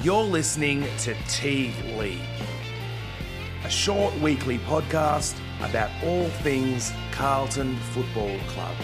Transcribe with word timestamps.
You're 0.00 0.22
listening 0.22 0.86
to 0.98 1.14
Teague 1.26 1.74
League, 1.98 2.20
a 3.64 3.68
short 3.68 4.14
weekly 4.20 4.58
podcast 4.58 5.36
about 5.58 5.90
all 6.04 6.28
things 6.28 6.92
Carlton 7.10 7.74
Football 7.76 8.38
Club. 8.46 8.76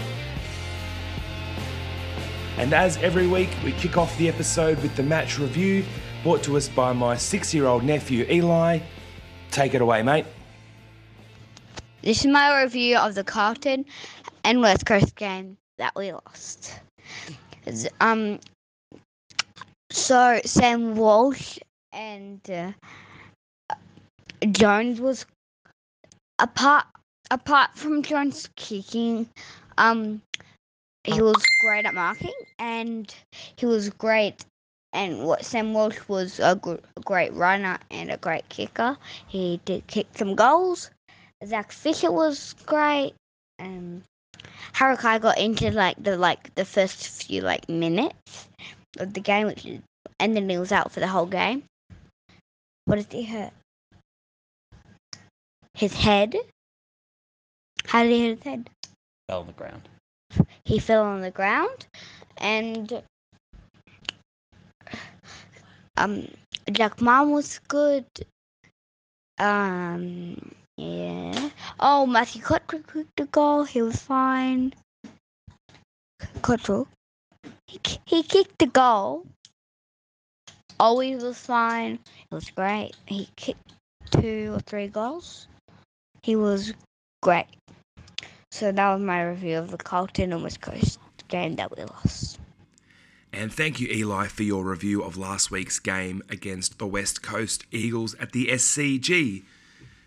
And 2.57 2.73
as 2.73 2.97
every 2.97 3.27
week, 3.27 3.49
we 3.63 3.71
kick 3.71 3.95
off 3.97 4.17
the 4.17 4.27
episode 4.27 4.77
with 4.81 4.93
the 4.97 5.03
match 5.03 5.39
review 5.39 5.85
brought 6.21 6.43
to 6.43 6.57
us 6.57 6.67
by 6.67 6.91
my 6.91 7.15
six 7.15 7.53
year 7.53 7.65
old 7.65 7.85
nephew 7.85 8.25
Eli. 8.29 8.79
Take 9.51 9.73
it 9.73 9.81
away, 9.81 10.03
mate. 10.03 10.25
This 12.01 12.25
is 12.25 12.27
my 12.27 12.61
review 12.61 12.97
of 12.97 13.15
the 13.15 13.23
Carlton 13.23 13.85
and 14.43 14.59
West 14.59 14.85
Coast 14.85 15.15
game 15.15 15.55
that 15.77 15.93
we 15.95 16.11
lost. 16.11 16.77
Um, 18.01 18.41
so 19.91 20.39
Sam 20.45 20.95
Walsh 20.95 21.59
and 21.93 22.41
uh, 22.49 22.71
Jones 24.51 24.99
was 24.99 25.25
apart 26.39 26.85
apart 27.31 27.71
from 27.75 28.03
Jones 28.03 28.49
kicking. 28.55 29.29
Um, 29.77 30.21
he 31.03 31.21
was 31.21 31.41
great 31.61 31.85
at 31.85 31.93
marking 31.93 32.33
and 32.59 33.13
he 33.55 33.65
was 33.65 33.89
great. 33.89 34.45
And 34.93 35.25
what 35.25 35.43
Sam 35.43 35.73
Walsh 35.73 35.99
was 36.07 36.39
a 36.39 36.55
gr- 36.55 36.75
great 37.03 37.33
runner 37.33 37.77
and 37.91 38.09
a 38.09 38.17
great 38.17 38.47
kicker. 38.49 38.97
He 39.27 39.59
did 39.65 39.85
kick 39.87 40.07
some 40.15 40.35
goals. 40.35 40.89
Zach 41.45 41.71
Fisher 41.71 42.11
was 42.11 42.55
great. 42.65 43.13
Um, 43.59 44.03
Harakai 44.73 45.21
got 45.21 45.37
into 45.37 45.71
like 45.71 46.01
the 46.01 46.17
like 46.17 46.53
the 46.55 46.65
first 46.65 47.23
few 47.23 47.41
like 47.41 47.67
minutes 47.69 48.47
of 48.97 49.13
the 49.13 49.19
game, 49.19 49.47
which 49.47 49.65
is, 49.65 49.81
and 50.19 50.35
then 50.35 50.49
he 50.49 50.57
was 50.57 50.71
out 50.71 50.91
for 50.91 50.99
the 50.99 51.07
whole 51.07 51.25
game. 51.25 51.63
What 52.85 52.95
did 52.95 53.11
he 53.11 53.23
hurt? 53.23 53.53
His 55.73 55.93
head. 55.93 56.35
How 57.85 58.03
did 58.03 58.11
he 58.11 58.27
hit 58.27 58.37
his 58.37 58.43
head? 58.43 58.69
fell 59.27 59.41
on 59.41 59.47
the 59.47 59.53
ground. 59.53 59.89
He 60.65 60.79
fell 60.79 61.03
on 61.03 61.21
the 61.21 61.31
ground, 61.31 61.85
and 62.37 63.03
um, 65.97 66.27
Jack 66.71 67.01
Mom 67.01 67.31
was 67.31 67.59
good. 67.67 68.05
Um, 69.37 70.53
yeah. 70.77 71.49
Oh, 71.79 72.05
Matthew 72.05 72.41
Cottrell 72.41 72.83
kicked 72.83 73.15
the 73.17 73.25
goal. 73.25 73.63
He 73.63 73.81
was 73.81 73.97
fine. 73.97 74.73
Cottrell. 76.41 76.87
He, 78.05 78.23
kicked 78.23 78.59
the 78.59 78.67
goal. 78.67 79.25
Always 80.79 81.23
was 81.23 81.37
fine. 81.37 81.99
It 82.31 82.35
was 82.35 82.49
great. 82.49 82.93
He 83.05 83.29
kicked 83.35 83.73
two 84.11 84.53
or 84.55 84.59
three 84.61 84.87
goals. 84.87 85.47
He 86.23 86.35
was 86.35 86.73
great. 87.21 87.47
So 88.51 88.71
that 88.71 88.93
was 88.93 89.01
my 89.01 89.23
review 89.23 89.57
of 89.57 89.71
the 89.71 89.77
Carlton 89.77 90.31
and 90.33 90.43
West 90.43 90.61
Coast 90.61 90.99
game 91.27 91.55
that 91.55 91.75
we 91.75 91.83
lost. 91.83 92.39
And 93.33 93.51
thank 93.51 93.81
you, 93.81 93.89
Eli, 93.89 94.27
for 94.27 94.43
your 94.43 94.63
review 94.63 95.03
of 95.03 95.17
last 95.17 95.51
week's 95.51 95.79
game 95.79 96.21
against 96.29 96.79
the 96.79 96.87
West 96.87 97.21
Coast 97.21 97.65
Eagles 97.71 98.15
at 98.15 98.31
the 98.31 98.47
SCG. 98.47 99.43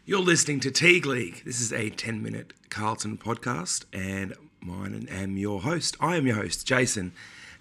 You're 0.06 0.20
listening 0.20 0.60
to 0.60 0.70
Teague 0.70 1.04
League. 1.04 1.42
This 1.44 1.60
is 1.60 1.70
a 1.70 1.90
10 1.90 2.22
minute 2.22 2.54
Carlton 2.70 3.18
podcast, 3.18 3.84
and 3.92 4.34
mine 4.62 5.06
am 5.10 5.36
your 5.36 5.60
host. 5.60 5.98
I 6.00 6.16
am 6.16 6.26
your 6.26 6.36
host, 6.36 6.66
Jason. 6.66 7.12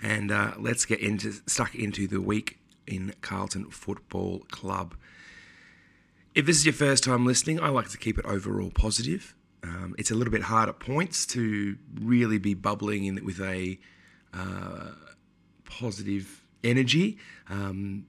And 0.02 0.31
uh, 0.31 0.53
let's 0.58 0.86
get 0.86 1.00
into 1.00 1.34
stuck 1.48 1.73
into 1.76 2.08
the 2.08 2.22
week 2.22 2.59
in 2.86 3.14
Carlton 3.22 3.70
Football 3.72 4.40
Club. 4.52 4.95
If 6.36 6.45
this 6.45 6.58
is 6.58 6.66
your 6.66 6.73
first 6.73 7.03
time 7.03 7.26
listening, 7.26 7.59
I 7.59 7.70
like 7.70 7.90
to 7.90 7.98
keep 7.98 8.18
it 8.20 8.25
overall 8.25 8.69
positive. 8.69 9.36
Um, 9.63 9.96
it's 9.97 10.12
a 10.12 10.16
little 10.16 10.31
bit 10.31 10.44
hard 10.44 10.69
at 10.69 10.80
points 10.80 11.25
to 11.28 11.78
really 12.00 12.38
be 12.38 12.53
bubbling 12.53 13.06
in 13.06 13.25
with 13.25 13.41
a 13.41 13.80
uh, 14.34 14.91
positive 15.66 16.46
energy. 16.63 17.18
Um, 17.50 18.06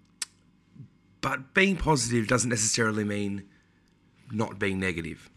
but 1.21 1.55
being 1.55 1.77
positive 1.77 2.29
doesn't 2.29 2.51
necessarily 2.51 3.05
mean 3.05 3.45
not 4.31 4.59
being 4.59 4.79
negative. 4.79 5.31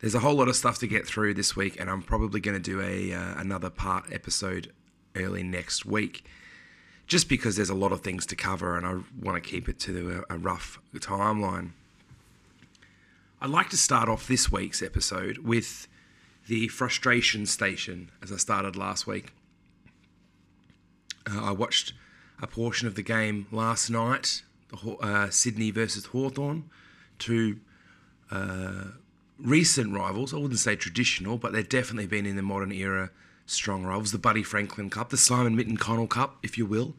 There's 0.00 0.14
a 0.14 0.20
whole 0.20 0.34
lot 0.34 0.48
of 0.48 0.56
stuff 0.56 0.78
to 0.78 0.86
get 0.86 1.06
through 1.06 1.34
this 1.34 1.54
week, 1.54 1.78
and 1.78 1.90
I'm 1.90 2.02
probably 2.02 2.40
going 2.40 2.60
to 2.60 2.70
do 2.70 2.80
a 2.80 3.12
uh, 3.12 3.34
another 3.36 3.68
part 3.68 4.10
episode 4.10 4.72
early 5.14 5.42
next 5.42 5.84
week, 5.84 6.24
just 7.06 7.28
because 7.28 7.56
there's 7.56 7.68
a 7.68 7.74
lot 7.74 7.92
of 7.92 8.00
things 8.00 8.24
to 8.26 8.36
cover, 8.36 8.78
and 8.78 8.86
I 8.86 9.00
want 9.22 9.42
to 9.42 9.46
keep 9.46 9.68
it 9.68 9.78
to 9.80 10.24
a, 10.30 10.34
a 10.34 10.38
rough 10.38 10.78
timeline. 10.94 11.72
I'd 13.42 13.50
like 13.50 13.68
to 13.70 13.76
start 13.76 14.08
off 14.08 14.26
this 14.26 14.50
week's 14.50 14.82
episode 14.82 15.38
with 15.38 15.86
the 16.48 16.68
frustration 16.68 17.44
station, 17.44 18.10
as 18.22 18.32
I 18.32 18.36
started 18.36 18.76
last 18.76 19.06
week. 19.06 19.34
Uh, 21.30 21.44
I 21.44 21.50
watched 21.50 21.92
a 22.40 22.46
portion 22.46 22.88
of 22.88 22.94
the 22.94 23.02
game 23.02 23.46
last 23.52 23.90
night, 23.90 24.42
the 24.68 24.92
uh, 25.02 25.28
Sydney 25.28 25.70
versus 25.70 26.06
Hawthorn, 26.06 26.70
two 27.18 27.60
uh, 28.30 28.84
recent 29.42 29.92
rivals. 29.94 30.32
I 30.32 30.38
wouldn't 30.38 30.60
say 30.60 30.76
traditional, 30.76 31.38
but 31.38 31.52
they've 31.52 31.68
definitely 31.68 32.06
been 32.06 32.26
in 32.26 32.36
the 32.36 32.42
modern 32.42 32.72
era 32.72 33.10
strong 33.46 33.84
rivals. 33.84 34.12
The 34.12 34.18
Buddy 34.18 34.42
Franklin 34.42 34.90
Cup, 34.90 35.10
the 35.10 35.16
Simon 35.16 35.56
Mitten 35.56 35.76
Connell 35.76 36.06
Cup, 36.06 36.38
if 36.42 36.56
you 36.56 36.66
will. 36.66 36.94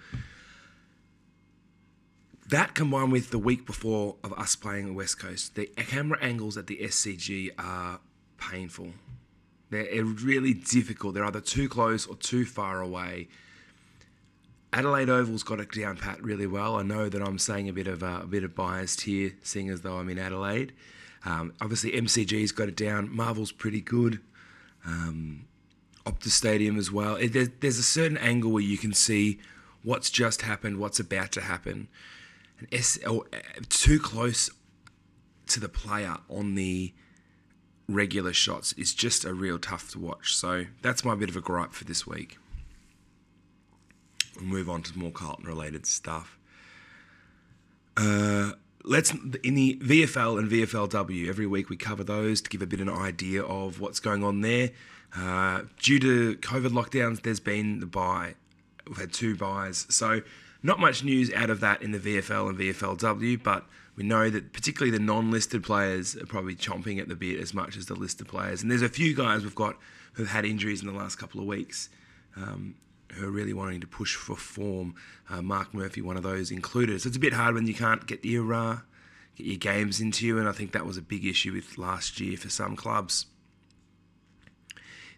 That 2.50 2.76
combined 2.76 3.14
with 3.14 3.32
the 3.32 3.40
week 3.40 3.66
before 3.66 4.18
of 4.24 4.34
us 4.34 4.58
playing 4.58 4.88
the 4.88 4.94
West 4.94 5.18
Coast, 5.20 5.56
the 5.56 5.68
camera 5.68 6.18
angles 6.22 6.58
at 6.58 6.68
the 6.68 6.78
SCG 6.78 7.52
are 7.58 8.02
painful. 8.38 8.90
They're 9.70 10.04
really 10.04 10.54
difficult. 10.54 11.14
They're 11.14 11.24
either 11.24 11.40
too 11.40 11.70
close 11.70 12.06
or 12.06 12.18
too 12.18 12.44
far 12.44 12.82
away. 12.82 13.30
Adelaide 14.74 15.10
Oval's 15.10 15.44
got 15.44 15.60
it 15.62 15.72
down 15.72 15.98
pat 15.98 16.22
really 16.22 16.48
well. 16.48 16.76
I 16.76 16.84
know 16.84 17.08
that 17.08 17.22
I'm 17.22 17.40
saying 17.40 17.70
a 17.70 17.74
bit 17.74 17.88
of 17.88 18.04
uh, 18.04 18.22
a 18.24 18.28
bit 18.28 18.44
of 18.44 18.56
biased 18.56 19.02
here, 19.02 19.34
seeing 19.44 19.70
as 19.70 19.82
though 19.82 19.98
I'm 19.98 20.10
in 20.10 20.20
Adelaide. 20.20 20.74
Um, 21.26 21.54
obviously, 21.62 21.92
MCG's 21.92 22.52
got 22.52 22.68
it 22.68 22.76
down. 22.76 23.14
Marvel's 23.16 23.52
pretty 23.52 23.82
good. 23.82 24.20
Um, 24.86 25.46
Optus 26.06 26.30
Stadium 26.30 26.78
as 26.78 26.92
well. 26.92 27.16
It, 27.16 27.34
there, 27.34 27.48
there's 27.60 27.78
a 27.78 27.84
certain 27.84 28.18
angle 28.18 28.52
where 28.52 28.64
you 28.64 28.78
can 28.78 28.94
see 28.94 29.40
what's 29.84 30.10
just 30.10 30.42
happened, 30.42 30.78
what's 30.78 31.00
about 31.00 31.32
to 31.34 31.42
happen. 31.42 31.88
And 32.60 32.68
S, 32.72 32.98
or, 33.06 33.26
uh, 33.34 33.38
too 33.70 34.00
close 34.00 34.50
to 35.48 35.60
the 35.60 35.70
player 35.70 36.18
on 36.30 36.56
the 36.56 36.94
regular 37.88 38.34
shots 38.34 38.74
is 38.74 38.94
just 38.94 39.26
a 39.26 39.34
real 39.34 39.60
tough 39.60 39.92
to 39.92 40.00
watch. 40.00 40.36
So 40.36 40.66
that's 40.82 41.04
my 41.04 41.16
bit 41.16 41.30
of 41.30 41.36
a 41.36 41.42
gripe 41.42 41.74
for 41.74 41.84
this 41.84 42.08
week. 42.08 42.38
We'll 44.38 44.46
move 44.46 44.70
on 44.70 44.82
to 44.84 44.98
more 44.98 45.12
Carlton 45.12 45.46
related 45.46 45.86
stuff. 45.86 46.38
Uh, 47.98 48.54
let's 48.84 49.12
in 49.44 49.56
the 49.56 49.78
VFL 49.82 50.40
and 50.40 50.50
VFLW 50.50 51.28
every 51.28 51.48
week 51.48 51.70
we 51.70 51.78
cover 51.78 52.04
those 52.04 52.42
to 52.42 52.50
give 52.50 52.62
a 52.62 52.66
bit 52.66 52.80
of 52.80 52.88
an 52.88 52.94
idea 52.94 53.44
of 53.44 53.80
what's 53.80 54.00
going 54.00 54.24
on 54.24 54.42
there. 54.42 54.72
Uh, 55.16 55.64
due 55.80 56.00
to 56.00 56.36
COVID 56.38 56.70
lockdowns, 56.70 57.22
there's 57.22 57.40
been 57.40 57.80
the 57.80 57.86
buy. 57.86 58.36
We've 58.88 58.98
had 58.98 59.14
two 59.14 59.36
buys, 59.36 59.86
so 59.90 60.22
not 60.64 60.80
much 60.80 61.04
news 61.04 61.32
out 61.34 61.50
of 61.50 61.60
that 61.60 61.82
in 61.82 61.92
the 61.92 62.00
VFL 62.00 62.50
and 62.50 62.58
VFLW, 62.58 63.42
but 63.42 63.66
we 63.96 64.04
know 64.04 64.30
that 64.30 64.54
particularly 64.54 64.96
the 64.96 65.04
non-listed 65.04 65.64
players 65.64 66.16
are 66.16 66.26
probably 66.26 66.56
chomping 66.56 67.00
at 67.00 67.08
the 67.08 67.16
bit 67.16 67.40
as 67.40 67.54
much 67.54 67.76
as 67.78 67.88
the 67.88 67.96
listed 67.96 68.28
players. 68.28 68.62
And 68.62 68.72
there's 68.72 68.82
a 68.82 68.90
few 68.90 69.14
guys 69.14 69.44
we've 69.44 69.56
got 69.56 69.78
who've 70.14 70.30
had 70.30 70.46
injuries 70.46 70.82
in 70.82 70.88
the 70.88 70.94
last 70.94 71.18
couple 71.18 71.42
of 71.42 71.48
weeks. 71.48 71.90
Um, 72.36 72.76
are 73.20 73.30
really 73.30 73.54
wanting 73.54 73.82
to 73.82 73.88
push 73.88 74.16
for 74.16 74.36
form. 74.36 74.96
Uh, 75.30 75.42
Marc 75.42 75.74
Murphy, 75.74 76.02
one 76.02 76.18
of 76.18 76.24
those 76.24 76.52
included. 76.52 77.02
So 77.02 77.08
it's 77.08 77.18
a 77.18 77.20
bit 77.20 77.34
hard 77.34 77.56
when 77.56 77.68
you 77.68 77.74
can't 77.74 78.06
get 78.06 78.24
your 78.24 78.54
uh, 78.54 78.80
get 79.36 79.48
your 79.48 79.58
games 79.58 80.00
into 80.00 80.26
you, 80.26 80.38
and 80.38 80.48
I 80.48 80.52
think 80.52 80.72
that 80.72 80.86
was 80.86 80.98
a 80.98 81.02
big 81.02 81.26
issue 81.26 81.54
with 81.54 81.78
last 81.78 82.20
year 82.20 82.38
for 82.38 82.50
some 82.50 82.76
clubs. 82.76 83.26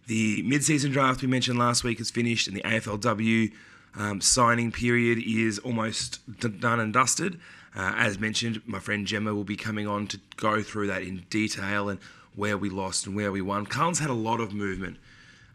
The 0.07 0.43
mid-season 0.43 0.91
draft 0.91 1.21
we 1.21 1.29
mentioned 1.29 1.57
last 1.57 1.83
week 1.83 2.01
is 2.01 2.11
finished, 2.11 2.47
and 2.47 2.57
the 2.57 2.61
AFLW 2.61 3.53
um, 3.95 4.21
signing 4.21 4.71
period 4.71 5.19
is 5.25 5.59
almost 5.59 6.19
done 6.59 6.79
and 6.79 6.93
dusted. 6.93 7.39
Uh, 7.75 7.93
as 7.95 8.19
mentioned, 8.19 8.61
my 8.65 8.79
friend 8.79 9.07
Gemma 9.07 9.33
will 9.33 9.43
be 9.43 9.55
coming 9.55 9.87
on 9.87 10.07
to 10.07 10.19
go 10.35 10.61
through 10.61 10.87
that 10.87 11.03
in 11.03 11.25
detail 11.29 11.89
and 11.89 11.99
where 12.35 12.57
we 12.57 12.69
lost 12.69 13.07
and 13.07 13.15
where 13.15 13.31
we 13.31 13.41
won. 13.41 13.65
Carl's 13.65 13.99
had 13.99 14.09
a 14.09 14.13
lot 14.13 14.39
of 14.39 14.53
movement. 14.53 14.97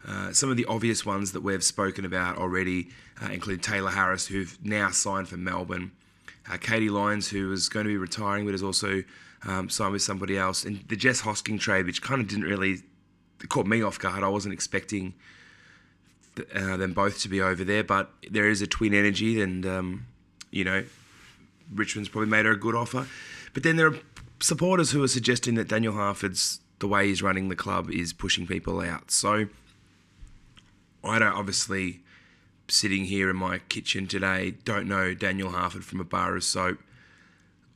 Uh, 0.09 0.33
some 0.33 0.49
of 0.49 0.57
the 0.57 0.65
obvious 0.65 1.05
ones 1.05 1.33
that 1.33 1.41
we've 1.41 1.63
spoken 1.63 2.03
about 2.03 2.37
already 2.37 2.89
uh, 3.23 3.31
include 3.31 3.61
Tayla 3.61 3.91
Harris, 3.91 4.25
who've 4.27 4.57
now 4.63 4.89
signed 4.89 5.27
for 5.27 5.37
Melbourne, 5.37 5.91
uh, 6.51 6.57
Katie 6.57 6.89
Loynes, 6.89 7.29
who 7.29 7.49
was 7.49 7.69
going 7.69 7.85
to 7.85 7.89
be 7.89 7.97
retiring 7.97 8.45
but 8.45 8.53
has 8.53 8.63
also 8.63 9.03
um, 9.45 9.69
signed 9.69 9.93
with 9.93 10.01
somebody 10.01 10.37
else, 10.37 10.63
and 10.63 10.83
the 10.87 10.95
Jess 10.95 11.21
Hosking 11.21 11.59
trade, 11.59 11.85
which 11.85 12.01
kind 12.01 12.21
of 12.21 12.27
didn't 12.27 12.45
really 12.45 12.81
caught 13.47 13.67
me 13.67 13.81
off 13.83 13.99
guard. 13.99 14.23
I 14.23 14.27
wasn't 14.29 14.53
expecting 14.53 15.13
uh, 16.55 16.77
them 16.77 16.93
both 16.93 17.21
to 17.21 17.29
be 17.29 17.41
over 17.41 17.63
there, 17.63 17.83
but 17.83 18.11
there 18.29 18.49
is 18.49 18.61
a 18.61 18.67
twin 18.67 18.93
energy, 18.93 19.41
and 19.41 19.65
um, 19.65 20.05
you 20.49 20.63
know, 20.63 20.85
Richmond's 21.73 22.09
probably 22.09 22.29
made 22.29 22.45
her 22.45 22.51
a 22.53 22.59
good 22.59 22.75
offer. 22.75 23.07
But 23.53 23.63
then 23.63 23.75
there 23.75 23.87
are 23.87 23.99
supporters 24.39 24.91
who 24.91 25.03
are 25.03 25.07
suggesting 25.07 25.55
that 25.55 25.67
Daniel 25.67 25.93
Harford's 25.93 26.61
the 26.79 26.87
way 26.87 27.07
he's 27.07 27.21
running 27.21 27.49
the 27.49 27.55
club 27.55 27.91
is 27.91 28.13
pushing 28.13 28.47
people 28.47 28.79
out. 28.81 29.11
So 29.11 29.47
I 31.03 31.19
don't 31.19 31.33
obviously 31.33 32.01
sitting 32.67 33.05
here 33.05 33.29
in 33.29 33.35
my 33.35 33.59
kitchen 33.59 34.07
today 34.07 34.51
don't 34.63 34.87
know 34.87 35.13
Daniel 35.13 35.51
Harford 35.51 35.83
from 35.83 35.99
a 35.99 36.03
bar 36.03 36.35
of 36.35 36.43
soap. 36.43 36.79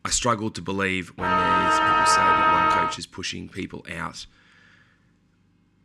I 0.06 0.10
struggle 0.10 0.52
to 0.52 0.62
believe 0.62 1.10
when 1.16 1.30
there's 1.30 1.80
people 1.80 2.06
say 2.06 2.22
that 2.22 2.72
one 2.78 2.86
coach 2.86 3.00
is 3.00 3.08
pushing 3.08 3.48
people 3.48 3.86
out. 3.92 4.26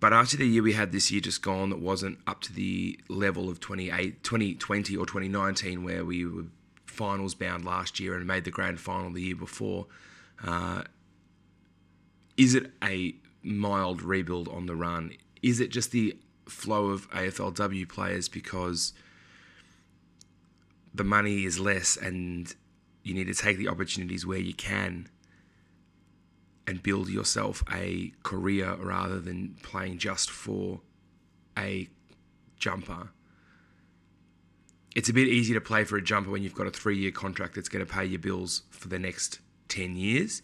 But 0.00 0.12
after 0.12 0.36
the 0.36 0.46
year 0.46 0.62
we 0.62 0.72
had 0.74 0.92
this 0.92 1.10
year 1.10 1.20
just 1.20 1.42
gone 1.42 1.70
that 1.70 1.78
wasn't 1.78 2.18
up 2.26 2.40
to 2.42 2.52
the 2.52 2.98
level 3.08 3.48
of 3.48 3.60
28, 3.60 4.22
2020 4.22 4.96
or 4.96 5.06
2019 5.06 5.84
where 5.84 6.04
we 6.04 6.26
were 6.26 6.44
finals 6.86 7.34
bound 7.34 7.64
last 7.64 8.00
year 8.00 8.16
and 8.16 8.26
made 8.26 8.44
the 8.44 8.50
grand 8.50 8.80
final 8.80 9.10
the 9.10 9.22
year 9.22 9.36
before, 9.36 9.86
uh, 10.44 10.82
is 12.36 12.54
it 12.54 12.72
a 12.82 13.14
mild 13.42 14.02
rebuild 14.02 14.48
on 14.48 14.66
the 14.66 14.74
run? 14.74 15.12
Is 15.42 15.60
it 15.60 15.70
just 15.70 15.92
the 15.92 16.16
flow 16.48 16.86
of 16.86 17.10
AFLW 17.10 17.88
players 17.88 18.28
because 18.28 18.92
the 20.94 21.04
money 21.04 21.44
is 21.44 21.60
less 21.60 21.96
and 21.96 22.54
you 23.02 23.14
need 23.14 23.26
to 23.26 23.34
take 23.34 23.56
the 23.58 23.68
opportunities 23.68 24.26
where 24.26 24.38
you 24.38 24.54
can 24.54 25.08
and 26.66 26.82
build 26.82 27.08
yourself 27.08 27.62
a 27.72 28.12
career 28.22 28.74
rather 28.74 29.18
than 29.18 29.56
playing 29.62 29.98
just 29.98 30.30
for 30.30 30.80
a 31.56 31.88
jumper. 32.58 33.10
It's 34.94 35.08
a 35.08 35.12
bit 35.14 35.28
easier 35.28 35.54
to 35.54 35.64
play 35.64 35.84
for 35.84 35.96
a 35.96 36.02
jumper 36.02 36.30
when 36.30 36.42
you've 36.42 36.54
got 36.54 36.66
a 36.66 36.70
three 36.70 36.98
year 36.98 37.10
contract 37.10 37.54
that's 37.54 37.68
going 37.68 37.84
to 37.84 37.90
pay 37.90 38.04
your 38.04 38.18
bills 38.18 38.62
for 38.70 38.88
the 38.88 38.98
next 38.98 39.40
10 39.68 39.96
years 39.96 40.42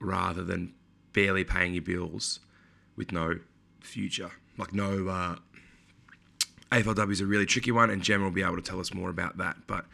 rather 0.00 0.42
than 0.42 0.74
barely 1.12 1.44
paying 1.44 1.74
your 1.74 1.82
bills 1.82 2.40
with 2.96 3.12
no 3.12 3.38
future. 3.88 4.30
Like, 4.56 4.72
no. 4.72 5.08
Uh, 5.08 5.36
AFLW 6.70 7.12
is 7.12 7.20
a 7.20 7.26
really 7.26 7.46
tricky 7.46 7.70
one, 7.70 7.90
and 7.90 8.02
Jem 8.02 8.22
will 8.22 8.30
be 8.30 8.42
able 8.42 8.56
to 8.56 8.62
tell 8.62 8.80
us 8.80 8.92
more 8.92 9.10
about 9.10 9.38
that. 9.38 9.56
But 9.66 9.86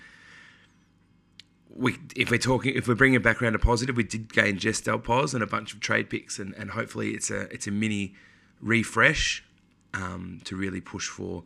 we, 1.74 1.96
if 2.16 2.30
we're 2.30 2.38
talking, 2.38 2.74
if 2.74 2.88
we're 2.88 2.94
bringing 2.94 3.16
it 3.16 3.22
back 3.22 3.40
around 3.40 3.52
to 3.52 3.58
positive, 3.58 3.96
we 3.96 4.04
did 4.04 4.32
gain 4.32 4.58
Jess 4.58 4.80
Dal 4.80 4.98
Pos 4.98 5.34
and 5.34 5.42
a 5.42 5.46
bunch 5.46 5.72
of 5.72 5.80
trade 5.80 6.10
picks, 6.10 6.38
and, 6.38 6.54
and 6.54 6.70
hopefully 6.70 7.10
it's 7.10 7.30
a 7.30 7.42
it's 7.52 7.66
a 7.66 7.70
mini 7.70 8.14
refresh 8.60 9.44
um, 9.92 10.40
to 10.44 10.56
really 10.56 10.80
push 10.80 11.08
for 11.08 11.44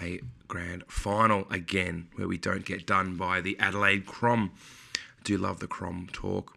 a 0.00 0.20
grand 0.48 0.84
final 0.88 1.46
again, 1.50 2.08
where 2.16 2.26
we 2.26 2.38
don't 2.38 2.64
get 2.64 2.86
done 2.86 3.16
by 3.16 3.40
the 3.40 3.58
Adelaide 3.58 4.06
Crom. 4.06 4.52
do 5.24 5.36
love 5.36 5.60
the 5.60 5.66
Crom 5.66 6.08
talk. 6.12 6.56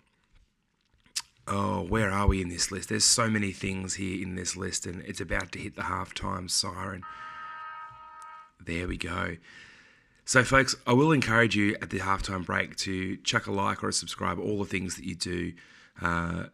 Oh, 1.47 1.81
where 1.81 2.11
are 2.11 2.27
we 2.27 2.41
in 2.41 2.49
this 2.49 2.71
list? 2.71 2.89
There's 2.89 3.05
so 3.05 3.29
many 3.29 3.53
things 3.53 3.93
here 3.93 4.21
in 4.21 4.35
this 4.35 4.57
list, 4.57 4.85
and 4.85 5.01
it's 5.03 5.21
about 5.21 5.53
to 5.53 5.59
hit 5.59 5.75
the 5.77 5.83
halftime 5.83 6.49
siren. 6.49 7.03
There 8.65 8.87
we 8.87 8.97
go. 8.97 9.37
So, 10.25 10.43
folks, 10.43 10.75
I 10.85 10.91
will 10.91 11.13
encourage 11.13 11.55
you 11.55 11.77
at 11.81 11.89
the 11.89 11.99
halftime 11.99 12.45
break 12.45 12.75
to 12.77 13.15
chuck 13.17 13.47
a 13.47 13.51
like 13.53 13.81
or 13.81 13.87
a 13.87 13.93
subscribe, 13.93 14.39
all 14.39 14.59
the 14.59 14.65
things 14.65 14.97
that 14.97 15.05
you 15.05 15.15
do. 15.15 15.53
Uh, 16.01 16.47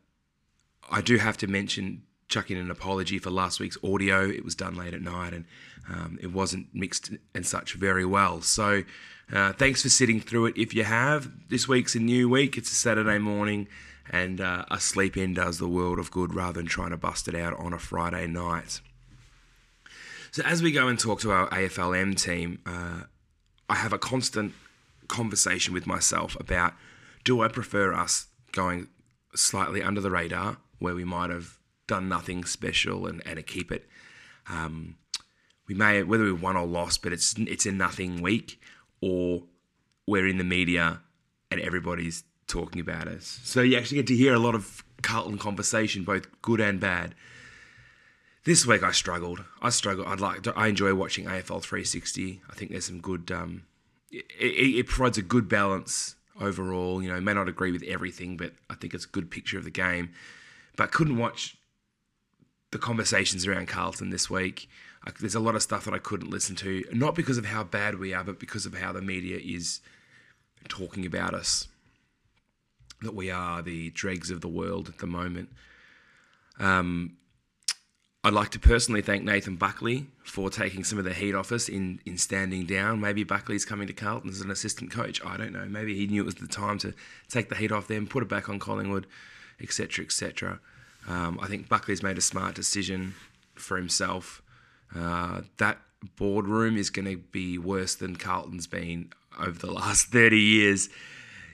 I 0.91 1.01
do 1.01 1.17
have 1.17 1.37
to 1.37 1.47
mention, 1.47 2.03
chuck 2.27 2.51
in 2.51 2.57
an 2.57 2.69
apology 2.69 3.17
for 3.17 3.31
last 3.31 3.59
week's 3.59 3.77
audio. 3.83 4.29
It 4.29 4.45
was 4.45 4.53
done 4.53 4.75
late 4.75 4.93
at 4.93 5.01
night 5.01 5.33
and 5.33 5.45
um, 5.89 6.19
it 6.21 6.31
wasn't 6.31 6.67
mixed 6.71 7.11
and 7.33 7.47
such 7.47 7.73
very 7.73 8.05
well. 8.05 8.41
So, 8.41 8.83
uh, 9.31 9.53
thanks 9.53 9.81
for 9.81 9.89
sitting 9.89 10.21
through 10.21 10.47
it. 10.47 10.57
If 10.57 10.75
you 10.75 10.83
have, 10.83 11.31
this 11.49 11.67
week's 11.67 11.95
a 11.95 11.99
new 11.99 12.29
week. 12.29 12.57
It's 12.57 12.71
a 12.71 12.75
Saturday 12.75 13.17
morning, 13.17 13.67
and 14.09 14.41
uh, 14.41 14.65
a 14.69 14.79
sleep 14.79 15.17
in 15.17 15.33
does 15.33 15.57
the 15.57 15.67
world 15.67 15.99
of 15.99 16.11
good 16.11 16.33
rather 16.33 16.53
than 16.53 16.65
trying 16.65 16.91
to 16.91 16.97
bust 16.97 17.27
it 17.27 17.35
out 17.35 17.57
on 17.57 17.73
a 17.73 17.79
Friday 17.79 18.27
night. 18.27 18.81
So, 20.31 20.43
as 20.43 20.61
we 20.63 20.71
go 20.71 20.87
and 20.87 20.99
talk 20.99 21.21
to 21.21 21.31
our 21.31 21.49
AFLM 21.49 22.21
team, 22.21 22.59
uh, 22.65 23.03
I 23.69 23.75
have 23.75 23.93
a 23.93 23.99
constant 23.99 24.53
conversation 25.07 25.73
with 25.73 25.85
myself 25.85 26.35
about 26.39 26.73
do 27.23 27.41
I 27.41 27.47
prefer 27.47 27.93
us 27.93 28.27
going 28.51 28.87
slightly 29.35 29.81
under 29.81 30.01
the 30.01 30.11
radar 30.11 30.57
where 30.79 30.95
we 30.95 31.05
might 31.05 31.29
have 31.29 31.57
done 31.87 32.09
nothing 32.09 32.43
special 32.43 33.07
and, 33.07 33.21
and 33.25 33.45
keep 33.45 33.71
it. 33.71 33.87
Um, 34.49 34.97
we 35.67 35.75
may 35.75 36.03
whether 36.03 36.23
we 36.23 36.33
won 36.33 36.57
or 36.57 36.65
lost, 36.65 37.01
but 37.01 37.13
it's 37.13 37.35
it's 37.37 37.65
a 37.65 37.71
nothing 37.71 38.21
week, 38.21 38.59
or 39.01 39.43
we're 40.05 40.27
in 40.27 40.37
the 40.37 40.43
media 40.43 41.01
and 41.49 41.61
everybody's 41.61 42.23
talking 42.53 42.79
about 42.79 43.07
us. 43.07 43.39
So 43.43 43.61
you 43.61 43.75
actually 43.77 43.97
get 43.97 44.07
to 44.07 44.15
hear 44.15 44.33
a 44.35 44.39
lot 44.39 44.53
of 44.53 44.83
Carlton 45.01 45.39
conversation, 45.39 46.03
both 46.03 46.27
good 46.43 46.61
and 46.61 46.79
bad. 46.79 47.15
This 48.45 48.65
week 48.67 48.83
I 48.83 48.91
struggled. 48.91 49.43
I 49.61 49.69
struggled. 49.69 50.07
I'd 50.07 50.19
like. 50.19 50.45
I 50.55 50.67
enjoy 50.67 50.93
watching 50.93 51.25
AFL 51.25 51.63
360. 51.63 52.41
I 52.49 52.53
think 52.53 52.71
there's 52.71 52.85
some 52.85 53.01
good. 53.01 53.31
Um, 53.31 53.63
it, 54.11 54.25
it, 54.39 54.79
it 54.79 54.87
provides 54.87 55.17
a 55.17 55.23
good 55.23 55.49
balance 55.49 56.15
overall. 56.39 57.01
You 57.01 57.11
know, 57.11 57.19
may 57.19 57.33
not 57.33 57.49
agree 57.49 57.71
with 57.71 57.83
everything, 57.83 58.37
but 58.37 58.53
I 58.69 58.75
think 58.75 58.93
it's 58.93 59.05
a 59.05 59.09
good 59.09 59.31
picture 59.31 59.57
of 59.57 59.63
the 59.63 59.71
game. 59.71 60.11
But 60.75 60.91
couldn't 60.91 61.17
watch 61.17 61.57
the 62.71 62.77
conversations 62.77 63.47
around 63.47 63.67
Carlton 63.67 64.11
this 64.11 64.29
week. 64.29 64.69
I, 65.07 65.11
there's 65.19 65.35
a 65.35 65.39
lot 65.39 65.55
of 65.55 65.63
stuff 65.63 65.85
that 65.85 65.93
I 65.93 65.99
couldn't 65.99 66.29
listen 66.29 66.55
to, 66.57 66.83
not 66.91 67.15
because 67.15 67.39
of 67.39 67.45
how 67.45 67.63
bad 67.63 67.97
we 67.97 68.13
are, 68.13 68.23
but 68.23 68.39
because 68.39 68.67
of 68.67 68.75
how 68.75 68.91
the 68.91 69.01
media 69.01 69.39
is 69.41 69.81
talking 70.69 71.05
about 71.05 71.33
us. 71.33 71.67
That 73.03 73.15
we 73.15 73.29
are 73.29 73.61
the 73.61 73.89
dregs 73.91 74.31
of 74.31 74.41
the 74.41 74.47
world 74.47 74.89
at 74.89 74.97
the 74.97 75.07
moment. 75.07 75.49
Um, 76.59 77.17
I'd 78.25 78.33
like 78.33 78.51
to 78.51 78.59
personally 78.59 79.01
thank 79.01 79.23
Nathan 79.25 79.57
Buckley 79.57 80.07
for 80.23 80.49
taking 80.49 80.85
some 80.85 80.97
of 80.97 81.03
the 81.03 81.13
heat 81.13 81.35
off 81.35 81.51
us 81.51 81.67
in, 81.67 81.99
in 82.05 82.17
standing 82.17 82.65
down. 82.65 83.01
Maybe 83.01 83.25
Buckley's 83.25 83.65
coming 83.65 83.87
to 83.87 83.93
Carlton 83.93 84.29
as 84.29 84.39
an 84.39 84.49
assistant 84.49 84.91
coach. 84.91 85.23
I 85.25 85.35
don't 85.35 85.51
know. 85.51 85.65
Maybe 85.65 85.93
he 85.93 86.07
knew 86.07 86.21
it 86.21 86.25
was 86.25 86.35
the 86.35 86.47
time 86.47 86.77
to 86.79 86.93
take 87.27 87.49
the 87.49 87.55
heat 87.55 87.73
off 87.73 87.89
them, 87.89 88.07
put 88.07 88.23
it 88.23 88.29
back 88.29 88.47
on 88.47 88.59
Collingwood, 88.59 89.07
etc., 89.61 90.05
etc. 90.05 90.61
Um, 91.05 91.37
I 91.41 91.47
think 91.47 91.67
Buckley's 91.67 92.01
made 92.01 92.17
a 92.17 92.21
smart 92.21 92.55
decision 92.55 93.15
for 93.55 93.75
himself. 93.75 94.41
Uh, 94.95 95.41
that 95.57 95.79
boardroom 96.15 96.77
is 96.77 96.89
going 96.89 97.09
to 97.09 97.17
be 97.17 97.57
worse 97.57 97.95
than 97.95 98.15
Carlton's 98.15 98.67
been 98.67 99.11
over 99.37 99.59
the 99.59 99.71
last 99.71 100.07
30 100.11 100.39
years. 100.39 100.87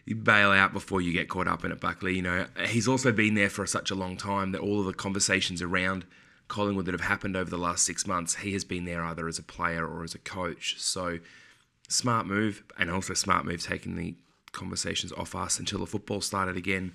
You 0.09 0.15
bail 0.15 0.51
out 0.51 0.73
before 0.73 1.01
you 1.01 1.13
get 1.13 1.29
caught 1.29 1.47
up 1.47 1.63
in 1.63 1.71
it, 1.71 1.79
Buckley. 1.79 2.15
You 2.15 2.21
know, 2.23 2.47
he's 2.65 2.87
also 2.87 3.11
been 3.11 3.35
there 3.35 3.49
for 3.49 3.65
such 3.65 3.91
a 3.91 3.95
long 3.95 4.17
time 4.17 4.51
that 4.51 4.61
all 4.61 4.79
of 4.79 4.85
the 4.85 4.93
conversations 4.93 5.61
around– 5.61 6.05
Collingwood 6.49 6.85
that 6.85 6.93
have 6.93 7.01
happened 7.01 7.37
over 7.37 7.49
the 7.49 7.57
last 7.57 7.85
six 7.85 8.05
months, 8.05 8.37
he 8.37 8.51
has 8.53 8.65
been 8.65 8.83
there 8.83 9.03
either 9.05 9.27
as 9.27 9.39
a 9.39 9.43
player 9.43 9.87
or 9.87 10.03
as 10.03 10.15
a 10.15 10.19
coach. 10.19 10.75
So 10.79 11.19
smart 11.87 12.25
move, 12.25 12.63
and 12.77 12.91
also 12.91 13.13
smart 13.13 13.45
move 13.45 13.63
taking 13.63 13.95
the 13.95 14.15
conversations 14.51 15.13
off 15.13 15.35
us 15.35 15.59
until 15.59 15.79
the 15.79 15.85
football 15.85 16.21
started 16.21 16.57
again 16.57 16.91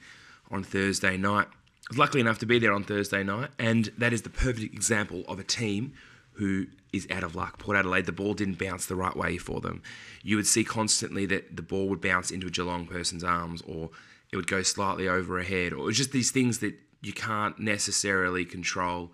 on 0.50 0.64
Thursday 0.64 1.16
night. 1.16 1.46
Was 1.88 1.98
lucky 1.98 2.20
enough 2.20 2.38
to 2.40 2.46
be 2.46 2.58
there 2.58 2.72
on 2.72 2.82
Thursday 2.82 3.22
night, 3.22 3.50
and 3.58 3.92
that 3.96 4.12
is 4.12 4.22
the 4.22 4.28
perfect 4.28 4.74
example 4.74 5.24
of 5.28 5.38
a 5.38 5.44
team 5.44 5.92
who 6.34 6.66
is 6.92 7.06
out 7.10 7.24
of 7.24 7.34
luck. 7.34 7.58
Port 7.58 7.76
Adelaide, 7.76 8.06
the 8.06 8.12
ball 8.12 8.34
didn't 8.34 8.58
bounce 8.58 8.86
the 8.86 8.96
right 8.96 9.16
way 9.16 9.36
for 9.36 9.60
them. 9.60 9.82
You 10.22 10.36
would 10.36 10.46
see 10.46 10.64
constantly 10.64 11.26
that 11.26 11.56
the 11.56 11.62
ball 11.62 11.88
would 11.88 12.00
bounce 12.00 12.30
into 12.30 12.46
a 12.46 12.50
Geelong 12.50 12.86
person's 12.86 13.24
arms, 13.24 13.62
or 13.62 13.90
it 14.32 14.36
would 14.36 14.46
go 14.46 14.62
slightly 14.62 15.08
over 15.08 15.38
a 15.38 15.44
head, 15.44 15.72
or 15.72 15.90
just 15.90 16.12
these 16.12 16.30
things 16.30 16.60
that 16.60 16.74
you 17.02 17.12
can't 17.12 17.58
necessarily 17.58 18.44
control 18.44 19.12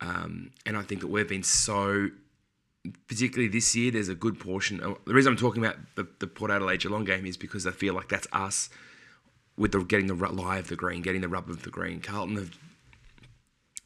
um, 0.00 0.50
and 0.64 0.76
I 0.76 0.82
think 0.82 1.00
that 1.00 1.06
we've 1.06 1.28
been 1.28 1.42
so, 1.42 2.10
particularly 3.08 3.48
this 3.48 3.74
year, 3.74 3.90
there's 3.90 4.08
a 4.08 4.14
good 4.14 4.38
portion. 4.38 4.78
the 5.06 5.14
reason 5.14 5.32
I'm 5.32 5.38
talking 5.38 5.64
about 5.64 5.76
the, 5.94 6.06
the 6.18 6.26
Port 6.26 6.50
Adelaide 6.50 6.80
Geelong 6.80 7.04
game 7.04 7.26
is 7.26 7.36
because 7.36 7.66
I 7.66 7.70
feel 7.70 7.94
like 7.94 8.08
that's 8.08 8.26
us 8.32 8.68
with 9.56 9.72
the 9.72 9.80
getting 9.80 10.06
the 10.06 10.14
lie 10.14 10.58
of 10.58 10.68
the 10.68 10.76
green, 10.76 11.00
getting 11.00 11.22
the 11.22 11.28
rub 11.28 11.48
of 11.48 11.62
the 11.62 11.70
green. 11.70 12.00
Carlton 12.00 12.36
have 12.36 12.58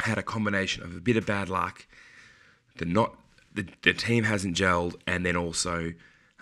had 0.00 0.18
a 0.18 0.22
combination 0.22 0.82
of 0.82 0.96
a 0.96 1.00
bit 1.00 1.16
of 1.16 1.26
bad 1.26 1.48
luck, 1.48 1.86
the 2.76 2.84
not 2.84 3.16
the, 3.52 3.66
the 3.82 3.92
team 3.92 4.24
hasn't 4.24 4.56
gelled, 4.56 4.94
and 5.06 5.24
then 5.26 5.36
also 5.36 5.92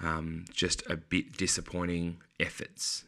um, 0.03 0.45
just 0.53 0.83
a 0.91 0.97
bit 0.97 1.37
disappointing 1.37 2.19
efforts. 2.39 3.05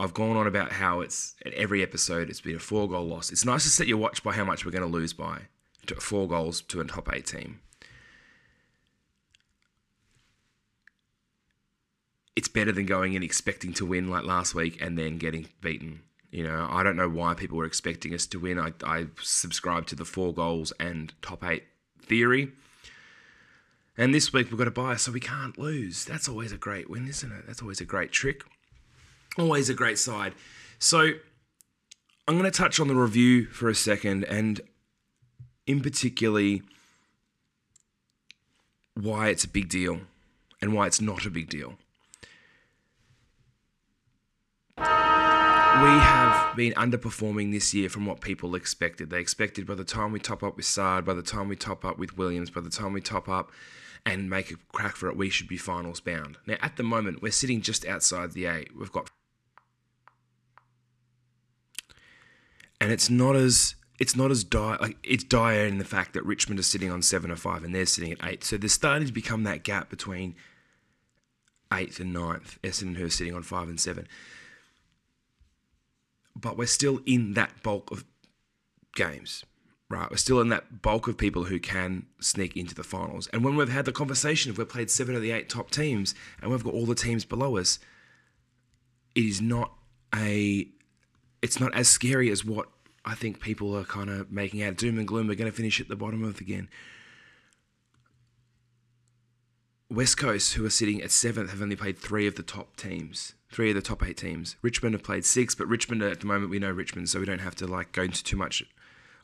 I've 0.00 0.14
gone 0.14 0.36
on 0.36 0.48
about 0.48 0.72
how 0.72 1.00
it's 1.00 1.36
at 1.46 1.52
every 1.54 1.82
episode 1.82 2.28
it's 2.28 2.40
been 2.40 2.56
a 2.56 2.60
four 2.60 2.88
goal 2.88 3.06
loss. 3.06 3.30
It's 3.30 3.44
nice 3.44 3.62
to 3.62 3.68
set 3.68 3.86
your 3.86 3.98
watch 3.98 4.24
by 4.24 4.32
how 4.32 4.44
much 4.44 4.64
we're 4.64 4.72
going 4.72 4.82
to 4.82 4.88
lose 4.88 5.12
by. 5.12 5.42
To 5.86 5.94
four 5.96 6.26
goals 6.28 6.60
to 6.62 6.80
a 6.80 6.84
top 6.84 7.08
eight 7.12 7.26
team. 7.26 7.60
It's 12.34 12.48
better 12.48 12.72
than 12.72 12.86
going 12.86 13.14
in 13.14 13.22
expecting 13.22 13.72
to 13.74 13.86
win 13.86 14.10
like 14.10 14.24
last 14.24 14.54
week 14.54 14.80
and 14.80 14.98
then 14.98 15.18
getting 15.18 15.48
beaten. 15.60 16.00
You 16.32 16.44
know, 16.44 16.66
I 16.70 16.82
don't 16.82 16.96
know 16.96 17.10
why 17.10 17.34
people 17.34 17.58
were 17.58 17.66
expecting 17.66 18.14
us 18.14 18.26
to 18.28 18.38
win. 18.40 18.58
I, 18.58 18.72
I 18.84 19.06
subscribe 19.20 19.86
to 19.88 19.94
the 19.94 20.06
four 20.06 20.32
goals 20.32 20.72
and 20.80 21.12
top 21.20 21.44
eight 21.44 21.64
theory. 22.00 22.50
And 23.98 24.14
this 24.14 24.32
week 24.32 24.50
we've 24.50 24.58
got 24.58 24.66
a 24.66 24.70
buy, 24.70 24.96
so 24.96 25.12
we 25.12 25.20
can't 25.20 25.58
lose. 25.58 26.06
That's 26.06 26.30
always 26.30 26.50
a 26.50 26.56
great 26.56 26.88
win, 26.88 27.06
isn't 27.06 27.30
it? 27.30 27.46
That's 27.46 27.60
always 27.60 27.82
a 27.82 27.84
great 27.84 28.12
trick. 28.12 28.44
Always 29.38 29.68
a 29.68 29.74
great 29.74 29.98
side. 29.98 30.32
So 30.78 31.10
I'm 32.26 32.38
going 32.38 32.50
to 32.50 32.50
touch 32.50 32.80
on 32.80 32.88
the 32.88 32.94
review 32.94 33.44
for 33.44 33.68
a 33.68 33.74
second, 33.74 34.24
and 34.24 34.62
in 35.66 35.82
particularly 35.82 36.62
why 38.94 39.28
it's 39.28 39.44
a 39.44 39.48
big 39.48 39.68
deal 39.68 40.00
and 40.62 40.72
why 40.72 40.86
it's 40.86 41.00
not 41.00 41.26
a 41.26 41.30
big 41.30 41.50
deal. 41.50 41.74
We 45.80 45.88
have 45.88 46.54
been 46.54 46.74
underperforming 46.74 47.50
this 47.50 47.72
year 47.72 47.88
from 47.88 48.04
what 48.04 48.20
people 48.20 48.54
expected. 48.54 49.08
They 49.08 49.18
expected 49.18 49.66
by 49.66 49.74
the 49.74 49.84
time 49.84 50.12
we 50.12 50.20
top 50.20 50.42
up 50.42 50.56
with 50.56 50.66
Saad, 50.66 51.04
by 51.06 51.14
the 51.14 51.22
time 51.22 51.48
we 51.48 51.56
top 51.56 51.84
up 51.84 51.98
with 51.98 52.18
Williams, 52.18 52.50
by 52.50 52.60
the 52.60 52.70
time 52.70 52.92
we 52.92 53.00
top 53.00 53.26
up 53.26 53.50
and 54.04 54.28
make 54.28 54.50
a 54.50 54.56
crack 54.72 54.96
for 54.96 55.08
it, 55.08 55.16
we 55.16 55.30
should 55.30 55.48
be 55.48 55.56
finals 55.56 56.00
bound. 56.00 56.36
Now, 56.46 56.56
at 56.60 56.76
the 56.76 56.82
moment, 56.82 57.22
we're 57.22 57.32
sitting 57.32 57.62
just 57.62 57.86
outside 57.86 58.32
the 58.32 58.46
eight. 58.46 58.76
We've 58.78 58.92
got. 58.92 59.10
And 62.78 62.92
it's 62.92 63.08
not 63.08 63.34
as 63.34 63.74
it's 63.98 64.14
not 64.14 64.30
as 64.30 64.44
dire 64.44 64.76
like 64.78 64.98
it's 65.02 65.24
dire 65.24 65.66
in 65.66 65.78
the 65.78 65.84
fact 65.84 66.12
that 66.12 66.24
Richmond 66.26 66.60
are 66.60 66.64
sitting 66.64 66.90
on 66.90 67.00
seven 67.00 67.30
or 67.30 67.36
five 67.36 67.64
and 67.64 67.74
they're 67.74 67.86
sitting 67.86 68.12
at 68.12 68.24
eight. 68.24 68.44
So 68.44 68.58
there's 68.58 68.72
starting 68.72 69.06
to 69.06 69.12
become 69.12 69.44
that 69.44 69.62
gap 69.62 69.88
between 69.88 70.34
eighth 71.72 71.98
and 71.98 72.12
ninth. 72.12 72.58
Essendon 72.62 72.96
who 72.96 73.06
are 73.06 73.10
sitting 73.10 73.34
on 73.34 73.42
five 73.42 73.68
and 73.68 73.80
seven 73.80 74.06
but 76.34 76.56
we're 76.56 76.66
still 76.66 77.00
in 77.06 77.34
that 77.34 77.62
bulk 77.62 77.90
of 77.90 78.04
games, 78.94 79.44
right? 79.88 80.10
We're 80.10 80.16
still 80.16 80.40
in 80.40 80.48
that 80.48 80.82
bulk 80.82 81.08
of 81.08 81.16
people 81.16 81.44
who 81.44 81.58
can 81.58 82.06
sneak 82.20 82.56
into 82.56 82.74
the 82.74 82.84
finals. 82.84 83.28
And 83.28 83.44
when 83.44 83.56
we've 83.56 83.68
had 83.68 83.84
the 83.84 83.92
conversation, 83.92 84.50
if 84.50 84.58
we've 84.58 84.68
played 84.68 84.90
seven 84.90 85.14
of 85.14 85.22
the 85.22 85.30
eight 85.30 85.48
top 85.48 85.70
teams 85.70 86.14
and 86.40 86.50
we've 86.50 86.64
got 86.64 86.74
all 86.74 86.86
the 86.86 86.94
teams 86.94 87.24
below 87.24 87.56
us, 87.56 87.78
it 89.14 89.24
is 89.24 89.40
not 89.40 89.72
a, 90.14 90.68
it's 91.42 91.60
not 91.60 91.74
as 91.74 91.88
scary 91.88 92.30
as 92.30 92.44
what 92.44 92.68
I 93.04 93.14
think 93.14 93.40
people 93.40 93.76
are 93.76 93.84
kind 93.84 94.10
of 94.10 94.30
making 94.30 94.62
out. 94.62 94.76
Doom 94.76 94.98
and 94.98 95.08
gloom. 95.08 95.26
We're 95.26 95.34
going 95.34 95.50
to 95.50 95.56
finish 95.56 95.80
at 95.80 95.88
the 95.88 95.96
bottom 95.96 96.22
of 96.22 96.40
again. 96.40 96.68
West 99.90 100.16
Coast, 100.16 100.54
who 100.54 100.64
are 100.64 100.70
sitting 100.70 101.02
at 101.02 101.10
seventh, 101.10 101.50
have 101.50 101.60
only 101.60 101.76
played 101.76 101.98
three 101.98 102.26
of 102.26 102.36
the 102.36 102.42
top 102.42 102.76
teams 102.76 103.34
three 103.52 103.70
of 103.70 103.76
the 103.76 103.82
top 103.82 104.02
eight 104.02 104.16
teams. 104.16 104.56
Richmond 104.62 104.94
have 104.94 105.02
played 105.02 105.24
six, 105.24 105.54
but 105.54 105.68
Richmond 105.68 106.02
at 106.02 106.20
the 106.20 106.26
moment 106.26 106.50
we 106.50 106.58
know 106.58 106.70
Richmond, 106.70 107.08
so 107.08 107.20
we 107.20 107.26
don't 107.26 107.40
have 107.40 107.54
to 107.56 107.66
like 107.66 107.92
go 107.92 108.02
into 108.02 108.24
too 108.24 108.36
much 108.36 108.64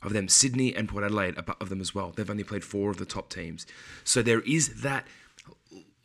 of 0.01 0.13
them. 0.13 0.27
Sydney 0.27 0.73
and 0.75 0.87
Port 0.87 1.03
Adelaide 1.03 1.37
are 1.37 1.55
of 1.59 1.69
them 1.69 1.81
as 1.81 1.93
well. 1.93 2.13
They've 2.15 2.29
only 2.29 2.43
played 2.43 2.63
four 2.63 2.89
of 2.91 2.97
the 2.97 3.05
top 3.05 3.29
teams, 3.29 3.65
so 4.03 4.21
there 4.21 4.41
is 4.41 4.81
that. 4.81 5.05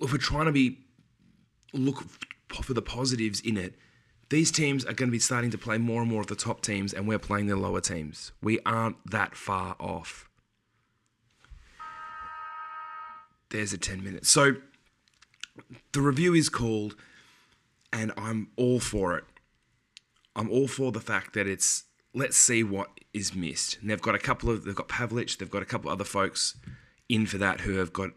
If 0.00 0.11
we're 0.12 0.19
trying 0.19 0.47
to 0.47 0.52
be 0.52 0.81
look 1.73 2.04
for 2.49 2.75
the 2.75 2.83
positives 2.83 3.40
in 3.40 3.57
it, 3.57 3.75
these 4.31 4.50
teams 4.50 4.85
are 4.85 4.93
going 4.93 5.09
to 5.09 5.12
be 5.12 5.19
starting 5.19 5.50
to 5.50 5.59
play 5.59 5.78
more 5.78 6.02
and 6.02 6.11
more 6.11 6.21
of 6.21 6.26
the 6.26 6.35
top 6.35 6.62
teams, 6.62 6.93
and 6.93 7.07
we're 7.07 7.19
playing 7.19 7.47
the 7.47 7.57
lower 7.57 7.81
teams. 7.81 8.33
We 8.43 8.59
aren't 8.66 8.97
that 9.11 9.35
far 9.35 9.76
off. 9.78 10.28
There's 13.50 13.73
a 13.73 13.78
10 13.78 14.02
minutes. 14.02 14.28
So 14.28 14.57
the 15.93 16.00
review 16.00 16.35
is 16.35 16.49
called 16.49 16.97
and 17.95 18.13
I'm 18.19 18.49
all 18.57 18.81
for 18.81 19.17
it. 19.17 19.25
I'm 20.37 20.51
all 20.51 20.67
for 20.67 20.91
the 20.93 21.01
fact 21.01 21.33
that 21.35 21.47
it's 21.47 21.85
let's 22.13 22.37
see 22.37 22.63
what 22.63 22.91
is 23.15 23.35
missed. 23.35 23.79
And 23.81 23.89
they've 23.89 24.03
got 24.03 24.17
a 24.17 24.19
couple 24.19 24.51
of 24.51 24.65
they've 24.65 24.75
got 24.75 24.89
Pavlich, 24.89 25.39
they've 25.39 25.51
got 25.51 25.63
a 25.63 25.67
couple 25.67 25.91
other 25.91 26.05
folks 26.05 26.57
in 27.09 27.25
for 27.25 27.39
that 27.39 27.61
who 27.61 27.77
have 27.77 27.93
got 27.93 28.11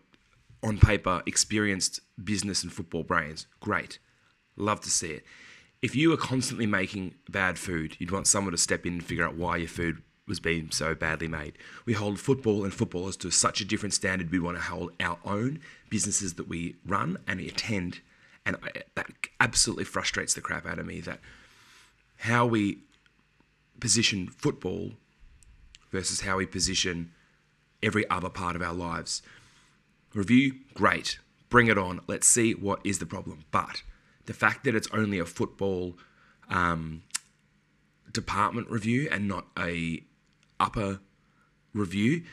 on 0.64 0.80
paper 0.80 1.22
experienced 1.26 2.00
business 2.22 2.64
and 2.64 2.74
football 2.74 3.04
brains. 3.04 3.46
Great. 3.62 4.00
Love 4.58 4.82
to 4.82 4.90
see 4.90 5.12
it. 5.12 5.24
If 5.84 5.96
you 5.96 6.10
were 6.10 6.18
constantly 6.18 6.66
making 6.66 7.14
bad 7.30 7.60
food, 7.60 7.96
you'd 8.00 8.10
want 8.10 8.26
someone 8.26 8.54
to 8.54 8.58
step 8.58 8.88
in 8.88 8.94
and 8.94 9.04
figure 9.06 9.26
out 9.26 9.36
why 9.36 9.58
your 9.58 9.68
food 9.68 10.02
was 10.28 10.40
being 10.40 10.72
so 10.72 10.96
badly 10.96 11.28
made. 11.28 11.54
We 11.86 11.94
hold 11.94 12.20
football 12.20 12.64
and 12.64 12.74
footballers 12.74 13.16
to 13.18 13.30
such 13.30 13.62
a 13.62 13.66
different 13.66 13.94
standard. 13.94 14.32
We 14.32 14.40
want 14.40 14.58
to 14.58 14.64
hold 14.64 14.92
our 15.00 15.20
own 15.24 15.60
businesses 15.92 16.34
that 16.34 16.48
we 16.48 16.78
run 16.84 17.20
and 17.28 17.40
attend 17.40 18.02
and 18.48 18.58
that 18.96 19.08
absolutely 19.42 19.84
frustrates 19.84 20.34
the 20.34 20.40
crap 20.40 20.66
out 20.66 20.80
of 20.80 20.86
me 20.86 21.02
that 21.02 21.20
how 22.20 22.46
we 22.46 22.80
position 23.82 24.28
football 24.28 24.92
versus 25.92 26.22
how 26.22 26.38
we 26.38 26.46
position 26.46 27.12
every 27.84 28.10
other 28.10 28.30
part 28.30 28.56
of 28.56 28.62
our 28.62 28.74
lives. 28.74 29.22
Review, 30.14 30.54
great. 30.74 31.20
Bring 31.50 31.68
it 31.68 31.78
on. 31.78 32.00
Let's 32.08 32.26
see 32.26 32.54
what 32.54 32.80
is 32.86 33.00
the 33.00 33.06
problem. 33.06 33.44
But 33.52 33.84
the 34.26 34.34
fact 34.34 34.64
that 34.64 34.76
it's 34.76 34.88
only 34.94 35.20
a 35.20 35.26
football 35.26 35.98
um, 36.50 37.04
department 38.12 38.70
review 38.70 39.10
and 39.12 39.28
not 39.28 39.48
a 39.60 40.04
upper 40.58 41.02
review 41.74 42.24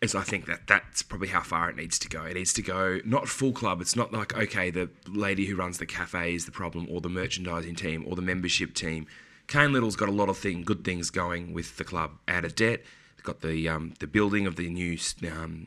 is 0.00 0.14
I 0.14 0.22
think 0.22 0.46
that 0.46 0.66
that's 0.66 1.02
probably 1.02 1.28
how 1.28 1.42
far 1.42 1.68
it 1.68 1.76
needs 1.76 1.98
to 2.00 2.08
go. 2.08 2.22
It 2.24 2.34
needs 2.34 2.52
to 2.54 2.62
go 2.62 3.00
not 3.04 3.28
full 3.28 3.52
club. 3.52 3.80
It's 3.80 3.96
not 3.96 4.12
like 4.12 4.36
okay, 4.36 4.70
the 4.70 4.90
lady 5.06 5.46
who 5.46 5.56
runs 5.56 5.78
the 5.78 5.86
cafe 5.86 6.34
is 6.34 6.46
the 6.46 6.52
problem, 6.52 6.86
or 6.90 7.00
the 7.00 7.08
merchandising 7.08 7.74
team, 7.74 8.04
or 8.06 8.14
the 8.14 8.22
membership 8.22 8.74
team. 8.74 9.06
Cain 9.48 9.72
Liddle's 9.72 9.96
got 9.96 10.08
a 10.08 10.12
lot 10.12 10.28
of 10.28 10.36
thing, 10.36 10.62
good 10.62 10.84
things 10.84 11.10
going 11.10 11.52
with 11.52 11.76
the 11.78 11.84
club. 11.84 12.12
Out 12.28 12.44
of 12.44 12.54
debt, 12.54 12.82
they've 13.16 13.24
got 13.24 13.40
the 13.40 13.68
um, 13.68 13.94
the 13.98 14.06
building 14.06 14.46
of 14.46 14.56
the 14.56 14.70
new 14.70 14.96
um, 15.32 15.66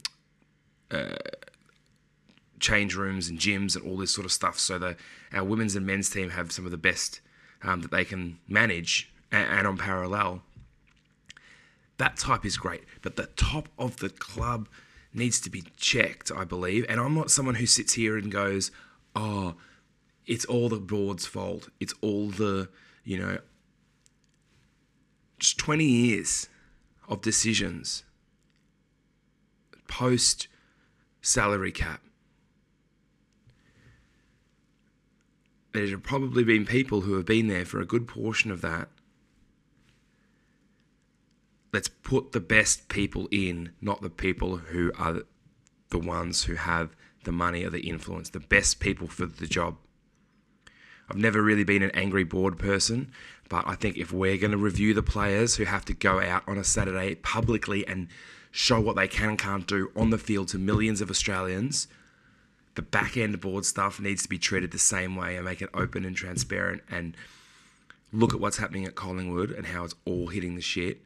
uh, 0.90 1.16
change 2.60 2.96
rooms 2.96 3.28
and 3.28 3.38
gyms 3.38 3.76
and 3.76 3.86
all 3.86 3.98
this 3.98 4.14
sort 4.14 4.26
of 4.26 4.32
stuff. 4.32 4.58
So 4.60 4.80
that 4.80 4.98
our 5.34 5.44
women's 5.44 5.76
and 5.76 5.86
men's 5.86 6.10
team 6.10 6.30
have 6.30 6.52
some 6.52 6.64
of 6.66 6.72
the 6.72 6.78
best 6.78 7.20
um, 7.64 7.82
that 7.82 7.92
they 7.92 8.06
can 8.06 8.40
manage, 8.48 9.12
and, 9.32 9.50
and 9.50 9.68
on 9.68 9.78
parallel 9.78 10.44
that 12.02 12.18
type 12.18 12.46
is 12.46 12.58
great, 12.58 12.84
but 13.02 13.16
the 13.16 13.28
top 13.36 13.70
of 13.78 13.98
the 13.98 14.10
club 14.10 14.68
needs 15.14 15.40
to 15.42 15.50
be 15.50 15.64
checked, 15.78 16.32
I 16.36 16.44
believe. 16.44 16.86
And 16.90 17.00
I'm 17.00 17.14
not 17.14 17.32
someone 17.32 17.56
who 17.56 17.66
sits 17.66 17.94
here 17.94 18.18
and 18.18 18.32
goes, 18.32 18.72
oh, 19.16 19.56
it's 20.26 20.46
all 20.46 20.70
the 20.70 20.80
board's 20.80 21.26
fault. 21.26 21.70
It's 21.80 21.94
all 22.02 22.30
the, 22.30 22.70
you 23.04 23.18
know, 23.18 23.40
just 25.40 25.58
20 25.58 25.84
years 25.84 26.48
of 27.08 27.22
decisions 27.22 28.04
post 29.88 30.48
salary 31.22 31.72
cap. 31.72 32.02
There 35.74 35.88
have 35.88 36.04
probably 36.04 36.44
been 36.44 36.66
people 36.66 37.02
who 37.02 37.16
have 37.16 37.26
been 37.26 37.48
there 37.48 37.66
for 37.66 37.80
a 37.80 37.86
good 37.86 38.08
portion 38.08 38.52
of 38.52 38.62
that 38.62 38.88
let's 41.74 41.88
put 41.88 42.32
the 42.32 42.40
best 42.40 42.90
people 42.90 43.28
in, 43.32 43.72
not 43.82 44.02
the 44.02 44.10
people 44.10 44.58
who 44.58 44.92
are 44.98 45.24
the 45.90 46.00
ones 46.00 46.46
who 46.46 46.56
have 46.56 46.96
the 47.24 47.32
money 47.32 47.64
or 47.64 47.70
the 47.70 47.88
influence, 47.88 48.30
the 48.30 48.40
best 48.40 48.80
people 48.80 49.08
for 49.08 49.26
the 49.26 49.48
job. 49.48 49.78
I've 51.10 51.18
never 51.18 51.42
really 51.42 51.64
been 51.64 51.84
an 51.84 51.92
angry 51.92 52.24
board 52.24 52.58
person, 52.58 53.12
but 53.50 53.68
I 53.68 53.76
think 53.76 53.98
if 53.98 54.14
we're 54.14 54.38
going 54.38 54.52
to 54.52 54.58
review 54.58 54.94
the 54.94 55.04
players 55.04 55.56
who 55.56 55.66
have 55.66 55.86
to 55.86 55.94
go 55.94 56.22
out 56.22 56.44
on 56.48 56.58
a 56.58 56.64
Saturday 56.64 57.16
publicly 57.16 57.86
and 57.86 58.08
show 58.50 58.80
what 58.80 58.96
they 58.96 59.08
can 59.08 59.30
and 59.30 59.40
can't 59.40 59.68
do 59.68 59.92
on 59.96 60.10
the 60.10 60.18
field 60.18 60.48
to 60.50 60.58
millions 60.58 61.02
of 61.02 61.10
Australians, 61.10 61.88
the 62.76 62.82
back 62.82 63.18
end 63.18 63.40
board 63.42 63.66
stuff 63.66 64.00
needs 64.00 64.24
to 64.24 64.30
be 64.30 64.38
treated 64.38 64.72
the 64.72 64.80
same 64.80 65.16
way 65.16 65.36
and 65.36 65.46
make 65.46 65.62
it 65.62 65.70
open 65.74 66.06
and 66.06 66.16
transparent 66.16 66.82
and 66.90 67.16
look 68.14 68.34
at 68.34 68.40
what's 68.40 68.58
happening 68.58 68.86
at 68.86 68.96
Collingwood 68.96 69.52
and 69.52 69.68
how 69.68 69.84
it's 69.84 69.96
all 70.06 70.28
hitting 70.28 70.56
the 70.56 70.62
shit 70.62 71.02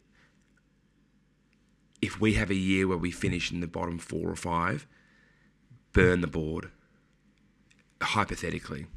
if 2.01 2.19
we 2.19 2.33
have 2.33 2.49
a 2.49 2.55
year 2.55 2.87
where 2.87 2.97
we 2.97 3.11
finish 3.11 3.51
in 3.51 3.61
the 3.61 3.67
bottom 3.67 3.97
four 3.97 4.29
or 4.29 4.35
five, 4.35 4.85
burn 5.93 6.21
the 6.21 6.27
board. 6.27 6.71
Hypothetically. 8.01 8.87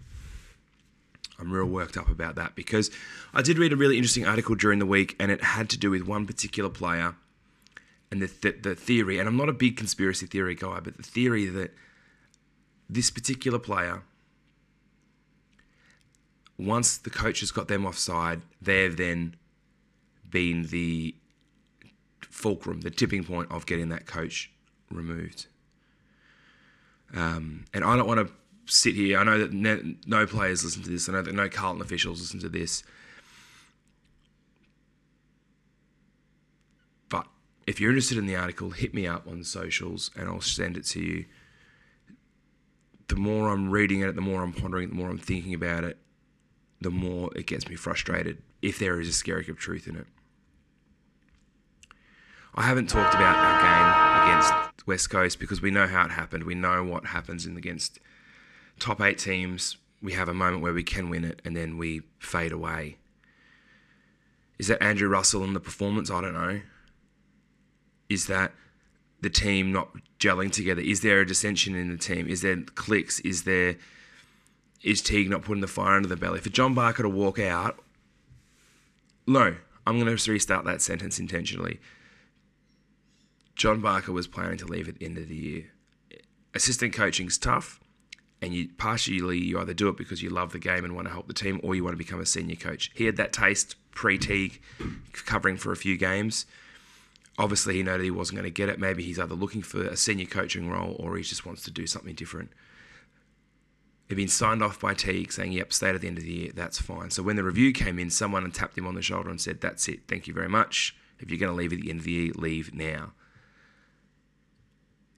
I'm 1.39 1.53
real 1.53 1.67
worked 1.67 1.97
up 1.97 2.09
about 2.09 2.35
that 2.35 2.57
because 2.57 2.91
I 3.33 3.43
did 3.43 3.59
read 3.59 3.73
a 3.73 3.77
really 3.77 3.97
interesting 3.97 4.27
article 4.27 4.57
during 4.57 4.81
the 4.81 4.87
week 4.87 5.15
and 5.21 5.31
it 5.31 5.43
had 5.43 5.69
to 5.71 5.79
do 5.79 5.91
with 5.91 6.03
one 6.03 6.27
particular 6.27 6.69
player 6.69 7.15
and 8.11 8.23
the, 8.23 8.27
the, 8.41 8.71
the 8.71 8.75
theory, 8.75 9.19
and 9.19 9.29
I'm 9.29 9.37
not 9.37 9.49
a 9.49 9.53
big 9.53 9.77
conspiracy 9.77 10.27
theory 10.27 10.55
guy, 10.55 10.81
but 10.81 10.97
the 10.97 11.03
theory 11.03 11.47
that 11.47 11.75
this 12.89 13.11
particular 13.11 13.59
player, 13.59 14.03
once 16.57 16.97
the 16.97 17.11
coach 17.11 17.41
has 17.41 17.51
got 17.51 17.69
them 17.69 17.85
offside, 17.85 18.41
they've 18.63 18.97
then 18.97 19.37
been 20.31 20.65
the 20.65 21.15
fulcrum, 22.23 22.81
the 22.81 22.91
tipping 22.91 23.25
point 23.25 23.51
of 23.51 23.67
getting 23.67 23.89
that 23.91 24.07
coach 24.07 24.51
removed. 24.91 25.47
Um, 27.15 27.65
and 27.73 27.85
I 27.85 27.97
don't 27.97 28.07
want 28.07 28.27
to 28.27 28.33
sit 28.73 28.95
here. 28.95 29.19
I 29.19 29.25
know 29.25 29.39
that 29.39 29.53
no, 29.53 29.81
no 30.07 30.27
players 30.27 30.65
listen 30.65 30.83
to 30.83 30.91
this. 30.91 31.09
I 31.09 31.13
know 31.13 31.23
that 31.23 31.35
no 31.35 31.49
Carlton 31.49 31.83
officials 31.83 32.21
listen 32.21 32.41
to 32.41 32.49
this. 32.49 32.83
But 37.09 37.27
if 37.67 37.81
you're 37.81 37.91
interested 37.91 38.19
in 38.19 38.27
the 38.27 38.37
article, 38.37 38.71
hit 38.71 38.95
me 38.95 39.07
up 39.07 39.27
on 39.27 39.39
the 39.39 39.45
socials 39.45 40.11
and 40.17 40.29
I'll 40.29 40.41
send 40.41 40.77
it 40.77 40.85
to 40.87 41.01
you. 41.01 41.25
The 43.09 43.17
more 43.17 43.49
I'm 43.49 43.71
reading 43.71 44.03
it, 44.03 44.15
the 44.15 44.21
more 44.21 44.43
I'm 44.43 44.53
pondering 44.53 44.85
it, 44.85 44.91
the 44.91 44.97
more 44.97 45.09
I'm 45.09 45.19
thinking 45.19 45.55
about 45.55 45.85
it, 45.85 45.97
the 46.81 46.91
more 46.91 47.31
it 47.35 47.47
gets 47.47 47.69
me 47.69 47.75
frustrated 47.75 48.43
if 48.61 48.79
there 48.79 49.01
is 49.01 49.09
a 49.09 49.13
skerrick 49.13 49.49
of 49.49 49.57
truth 49.57 49.89
in 49.89 49.97
it. 49.97 50.07
I 52.59 52.63
haven't 52.63 52.89
talked 52.89 53.15
about 53.15 53.37
our 53.37 53.63
game 53.63 54.29
against 54.29 54.85
West 54.85 55.11
Coast 55.11 55.39
because 55.39 55.63
we 55.63 55.71
know 55.71 55.87
how 55.87 56.05
it 56.07 56.11
happened. 56.11 56.43
We 56.43 56.57
know 56.57 56.83
what 56.83 57.07
happens 57.07 57.47
in 57.47 57.57
against 57.57 58.01
top 58.81 59.01
eight 59.01 59.17
teams. 59.17 59.77
We 60.03 60.15
have 60.15 60.29
a 60.29 60.35
moment 60.35 60.61
where 60.61 60.73
we 60.73 60.83
can 60.83 61.09
win 61.09 61.23
it 61.23 61.41
and 61.45 61.57
then 61.57 61.79
we 61.79 62.03
fade 62.19 62.51
away. 62.51 62.97
Is 64.59 64.67
that 64.67 64.83
Andrew 64.83 65.09
Russell 65.09 65.45
and 65.45 65.55
the 65.55 65.61
performance? 65.61 66.11
I 66.11 66.21
don't 66.21 66.35
know. 66.35 66.61
Is 68.09 68.27
that 68.27 68.51
the 69.21 69.31
team 69.31 69.71
not 69.71 69.91
gelling 70.19 70.51
together? 70.51 70.81
Is 70.81 71.03
there 71.03 71.21
a 71.21 71.27
dissension 71.27 71.77
in 71.77 71.91
the 71.93 71.97
team? 71.97 72.27
Is 72.27 72.43
there 72.43 72.57
clicks? 72.75 73.21
Is 73.21 73.45
there 73.45 73.77
is 74.83 75.01
Teague 75.01 75.31
not 75.31 75.43
putting 75.43 75.61
the 75.61 75.69
fire 75.69 75.95
under 75.95 76.09
the 76.09 76.17
belly? 76.17 76.41
For 76.41 76.51
John 76.51 76.75
Barker 76.75 77.05
to 77.05 77.09
walk 77.09 77.39
out, 77.39 77.79
no, 79.29 79.55
I'm 79.87 80.01
going 80.01 80.17
to 80.17 80.33
restart 80.33 80.65
that 80.65 80.83
sentence 80.83 81.21
intentionally. 81.21 81.79
John 83.59 83.81
Barker 83.81 84.13
was 84.13 84.27
planning 84.27 84.57
to 84.59 84.67
leave 84.67 84.89
at 84.89 84.99
the 84.99 85.05
end 85.05 85.19
of 85.19 85.29
the 85.29 85.37
year. 85.37 85.65
Assistant 86.55 86.95
coaching's 86.95 87.37
tough, 87.37 87.81
and 88.41 88.55
you 88.55 88.69
partially 88.79 89.37
you 89.39 89.59
either 89.59 89.75
do 89.75 89.89
it 89.89 89.97
because 89.97 90.23
you 90.23 90.31
love 90.31 90.53
the 90.53 90.59
game 90.59 90.85
and 90.85 90.95
want 90.95 91.09
to 91.09 91.13
help 91.13 91.27
the 91.27 91.35
team, 91.35 91.61
or 91.63 91.75
you 91.75 91.85
want 91.85 91.93
to 91.93 91.99
become 91.99 92.21
a 92.21 92.27
senior 92.27 92.57
coach. 92.57 92.91
He 92.95 93.05
had 93.05 93.17
that 93.17 93.33
taste 93.33 93.75
pre-Teague, 93.91 94.63
covering 95.13 95.57
for 95.57 95.73
a 95.73 95.77
few 95.77 95.97
games. 95.97 96.47
Obviously, 97.37 97.75
he 97.75 97.83
noted 97.83 98.05
he 98.05 98.11
wasn't 98.13 98.37
going 98.37 98.51
to 98.51 98.51
get 98.51 98.69
it. 98.69 98.79
Maybe 98.79 99.03
he's 99.03 99.19
either 99.19 99.35
looking 99.35 99.63
for 99.63 99.83
a 99.83 99.97
senior 99.97 100.27
coaching 100.27 100.71
role 100.71 100.97
or 100.99 101.17
he 101.17 101.23
just 101.23 101.45
wants 101.45 101.63
to 101.65 101.71
do 101.71 101.87
something 101.87 102.15
different. 102.15 102.51
He'd 104.09 104.15
been 104.15 104.29
signed 104.29 104.63
off 104.63 104.81
by 104.81 104.95
Teague 104.95 105.33
saying, 105.33 105.53
yep, 105.53 105.73
stay 105.73 105.91
at 105.91 106.01
the 106.01 106.09
end 106.09 106.19
of 106.19 106.25
the 106.25 106.33
year, 106.33 106.53
that's 106.55 106.81
fine. 106.81 107.11
So 107.11 107.23
when 107.23 107.37
the 107.37 107.45
review 107.45 107.73
came 107.73 107.99
in, 107.99 108.09
someone 108.09 108.51
tapped 108.53 108.79
him 108.79 108.87
on 108.87 108.95
the 108.95 109.03
shoulder 109.03 109.31
and 109.31 109.41
said, 109.41 109.61
that's 109.61 109.87
it, 109.89 110.01
thank 110.09 110.27
you 110.27 110.35
very 110.35 110.49
much. 110.49 110.97
If 111.19 111.31
you're 111.31 111.39
going 111.39 111.53
to 111.53 111.57
leave 111.57 111.73
at 111.73 111.81
the 111.81 111.91
end 111.91 111.99
of 112.01 112.05
the 112.07 112.13
year, 112.13 112.33
leave 112.35 112.73
now. 112.73 113.13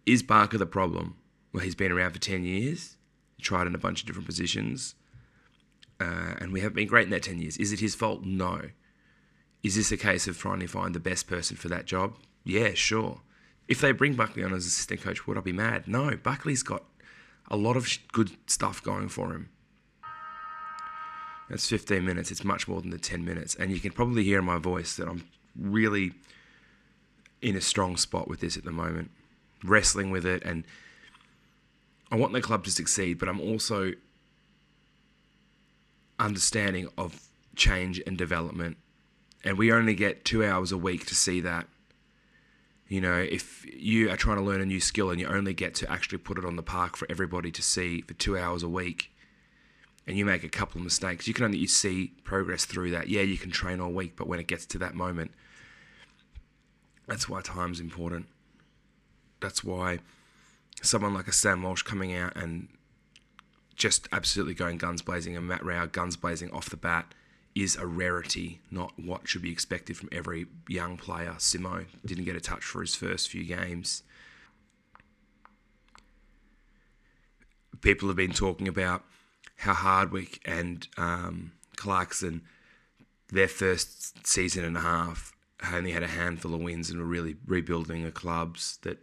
Is 0.07 0.23
Barker 0.23 0.59
the 0.59 0.67
problem? 0.67 1.17
Well, 1.53 1.63
he's 1.63 1.75
been 1.75 1.93
around 1.93 2.13
for 2.13 2.19
10 2.19 2.45
years, 2.45 2.97
tried 3.41 3.67
in 3.67 3.75
a 3.75 3.79
bunch 3.79 4.01
of 4.01 4.07
different 4.07 4.27
positions, 4.27 4.95
uh, 6.01 6.35
and 6.39 6.53
we 6.53 6.61
haven't 6.61 6.77
been 6.77 6.89
great 6.89 7.05
in 7.05 7.11
that 7.11 7.25
10 7.25 7.39
years. 7.39 7.57
Is 7.57 7.73
it 7.73 7.81
his 7.81 7.95
fault? 7.95 8.25
No. 8.25 8.71
Is 9.63 9.77
this 9.77 9.93
a 9.93 9.97
case 9.97 10.27
of 10.27 10.39
trying 10.39 10.61
to 10.61 10.67
find 10.67 10.95
the 10.95 11.01
best 11.01 11.27
person 11.27 11.57
for 11.57 11.69
that 11.69 11.85
job? 11.85 12.17
Yeah, 12.45 12.73
sure. 12.75 13.21
If 13.69 13.81
they 13.81 13.93
bring 13.93 14.15
Buckley 14.15 14.43
on 14.43 14.55
as 14.55 14.67
assistant 14.67 15.03
coach, 15.03 15.27
would 15.27 15.37
I 15.37 15.43
be 15.43 15.53
mad? 15.53 15.87
No, 15.87 16.17
Buckley's 16.17 16.63
got 16.63 16.85
a 17.51 17.57
lot 17.57 17.77
of 17.77 17.89
good 18.13 18.31
stuff 18.47 18.83
going 18.83 19.09
for 19.09 19.33
him. 19.33 19.51
That's 21.49 21.69
15 21.69 22.05
minutes. 22.05 22.31
It's 22.31 22.45
much 22.45 22.69
more 22.69 22.81
than 22.81 22.91
the 22.91 22.99
10 22.99 23.25
minutes. 23.25 23.57
And 23.57 23.71
you 23.71 23.81
can 23.81 23.91
probably 23.91 24.23
hear 24.23 24.39
in 24.39 24.45
my 24.45 24.59
voice 24.59 24.97
that 24.97 25.09
I'm 25.09 25.25
really 25.57 26.13
in 27.43 27.57
a 27.57 27.61
strong 27.61 27.97
spot 27.97 28.29
with 28.29 28.41
this 28.41 28.57
at 28.57 28.65
the 28.65 28.71
moment, 28.71 29.11
wrestling 29.65 30.11
with 30.11 30.27
it. 30.27 30.43
And 30.45 30.65
I 32.11 32.17
want 32.17 32.33
the 32.33 32.41
club 32.41 32.65
to 32.65 32.71
succeed, 32.71 33.19
but 33.19 33.29
I'm 33.29 33.41
also 33.41 33.93
understanding 36.19 36.89
of 36.99 37.29
change 37.57 38.01
and 38.07 38.17
development. 38.17 38.77
And 39.45 39.57
we 39.57 39.73
only 39.73 39.95
get 39.95 40.25
two 40.25 40.45
hours 40.45 40.73
a 40.73 40.79
week 40.79 41.07
to 41.07 41.15
see 41.15 41.41
that. 41.41 41.67
You 42.89 43.01
know, 43.01 43.17
if 43.17 43.65
you 43.73 44.11
are 44.11 44.17
trying 44.17 44.37
to 44.37 44.43
learn 44.43 44.61
a 44.61 44.67
new 44.67 44.81
skill 44.81 45.11
and 45.11 45.21
you 45.21 45.27
only 45.29 45.55
get 45.55 45.75
to 45.77 45.91
actually 45.91 46.19
put 46.19 46.39
it 46.39 46.45
on 46.45 46.57
the 46.57 46.63
park 46.63 46.97
for 46.97 47.07
everybody 47.09 47.51
to 47.53 47.63
see 47.63 48.03
for 48.03 48.15
two 48.15 48.37
hours 48.37 48.63
a 48.63 48.69
week, 48.69 49.13
and 50.07 50.19
you 50.19 50.25
make 50.25 50.43
a 50.43 50.49
couple 50.49 50.79
of 50.79 50.85
mistakes, 50.85 51.29
you 51.29 51.35
can 51.35 51.45
only 51.45 51.65
see 51.69 52.13
progress 52.25 52.65
through 52.65 52.91
that. 52.91 53.09
Yeah, 53.09 53.23
you 53.23 53.39
can 53.39 53.53
train 53.53 53.81
all 53.81 53.93
week, 53.93 54.17
but 54.17 54.27
when 54.27 54.41
it 54.41 54.49
gets 54.49 54.67
to 54.67 54.79
that 54.79 54.95
moment, 54.95 55.31
that's 57.07 57.29
why 57.29 57.41
time's 57.43 57.79
important. 57.79 58.27
That's 59.41 59.65
why 59.65 59.99
someone 60.83 61.15
like 61.15 61.29
a 61.29 61.33
Sam 61.33 61.63
Walsh 61.63 61.83
coming 61.83 62.15
out 62.15 62.37
and 62.37 62.69
just 63.77 64.09
absolutely 64.13 64.55
going 64.55 64.79
guns 64.79 65.03
blazing 65.03 65.37
and 65.37 65.49
Matt 65.49 65.65
Rowell 65.65 65.87
guns 65.87 66.17
blazing 66.17 66.51
off 66.51 66.69
the 66.69 66.77
bat 66.77 67.15
is 67.55 67.77
a 67.77 67.87
rarity, 67.87 68.61
not 68.71 68.93
what 68.97 69.27
should 69.27 69.43
be 69.43 69.51
expected 69.51 69.97
from 69.97 70.09
every 70.13 70.47
young 70.69 70.97
player. 70.97 71.35
Simo 71.39 71.87
didn't 72.05 72.25
get 72.25 72.37
a 72.37 72.41
touch 72.41 72.63
for 72.63 72.81
his 72.81 72.95
first 72.95 73.29
few 73.29 73.45
games. 73.45 74.03
People 77.81 78.09
have 78.09 78.17
been 78.17 78.33
talking 78.33 78.69
about 78.69 79.05
how 79.57 79.75
Hardwick 79.75 80.41
and 80.45 80.87
um, 80.97 81.53
Clarkson, 81.77 82.43
their 83.33 83.49
first 83.49 84.27
season 84.27 84.65
and 84.65 84.77
a 84.77 84.81
half, 84.81 85.33
only 85.73 85.93
had 85.93 86.03
a 86.03 86.09
handful 86.09 86.55
of 86.55 86.61
wins 86.61 86.91
and 86.91 87.01
were 87.01 87.07
really 87.07 87.37
rebuilding 87.47 88.05
the 88.05 88.13
clubs 88.13 88.79
that 88.83 88.99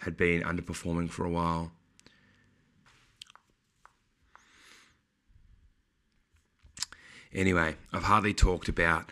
had 0.00 0.16
been 0.16 0.42
underperforming 0.42 1.10
for 1.10 1.24
a 1.24 1.30
while. 1.30 1.72
Anyway, 7.32 7.76
I've 7.92 8.04
hardly 8.04 8.34
talked 8.34 8.68
about 8.68 9.10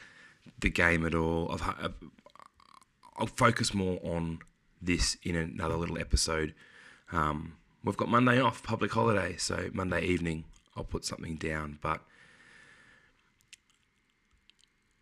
the 0.58 0.70
game 0.70 1.06
at 1.06 1.14
all. 1.14 1.52
I've, 1.52 1.92
I'll 3.16 3.26
focus 3.26 3.72
more 3.72 4.00
on 4.02 4.40
this 4.82 5.16
in 5.22 5.36
another 5.36 5.76
little 5.76 5.98
episode. 5.98 6.54
Um, 7.12 7.56
we've 7.84 7.96
got 7.96 8.08
Monday 8.08 8.40
off, 8.40 8.62
public 8.62 8.92
holiday, 8.92 9.36
so 9.36 9.70
Monday 9.72 10.02
evening 10.02 10.44
I'll 10.76 10.84
put 10.84 11.04
something 11.04 11.36
down. 11.36 11.78
But 11.80 12.00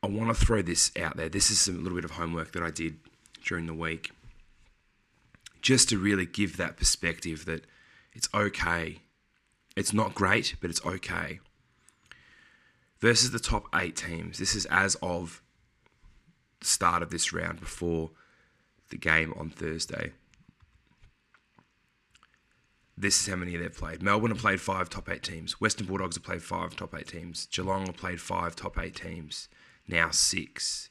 I 0.03 0.09
want 0.09 0.37
to 0.37 0.44
throw 0.44 0.62
this 0.62 0.92
out 1.01 1.16
there. 1.16 1.29
This 1.29 1.51
is 1.51 1.68
a 1.68 1.72
little 1.72 1.96
bit 1.96 2.05
of 2.05 2.12
homework 2.12 2.53
that 2.53 2.62
I 2.62 2.70
did 2.70 2.99
during 3.44 3.66
the 3.66 3.75
week, 3.75 4.11
just 5.62 5.88
to 5.90 5.99
really 5.99 6.27
give 6.27 6.57
that 6.57 6.77
perspective 6.77 7.45
that 7.47 7.64
it's 8.12 8.29
okay. 8.35 9.01
It's 9.77 9.92
not 9.92 10.14
great, 10.14 10.57
but 10.61 10.71
it's 10.71 10.85
okay 10.85 11.40
versus 13.01 13.31
the 13.31 13.38
top 13.38 13.66
eight 13.75 13.97
teams. 13.97 14.38
This 14.38 14.55
is 14.55 14.66
as 14.66 14.97
of 14.97 15.42
the 16.61 16.66
start 16.66 17.03
of 17.03 17.11
this 17.11 17.33
round 17.33 17.61
before 17.61 18.11
the 18.90 18.97
game 18.97 19.35
on 19.37 19.51
Thursday. 19.51 20.12
This 22.97 23.21
is 23.21 23.29
how 23.29 23.37
many 23.37 23.57
they've 23.57 23.77
played. 23.77 24.03
Melbourne 24.03 24.31
have 24.31 24.40
played 24.40 24.61
five 24.61 24.88
top 24.88 25.11
eight 25.11 25.23
teams. 25.23 25.61
Western 25.61 25.87
Bulldogs 25.87 26.16
have 26.16 26.25
played 26.25 26.42
five 26.42 26.75
top 26.77 26.95
eight 26.95 27.09
teams. 27.09 27.47
Geelong 27.47 27.87
have 27.87 27.97
played 27.97 28.21
five 28.21 28.57
top 28.57 28.79
eight 28.79 28.97
teams. 28.97 29.49
Now 29.87 30.11
six. 30.11 30.88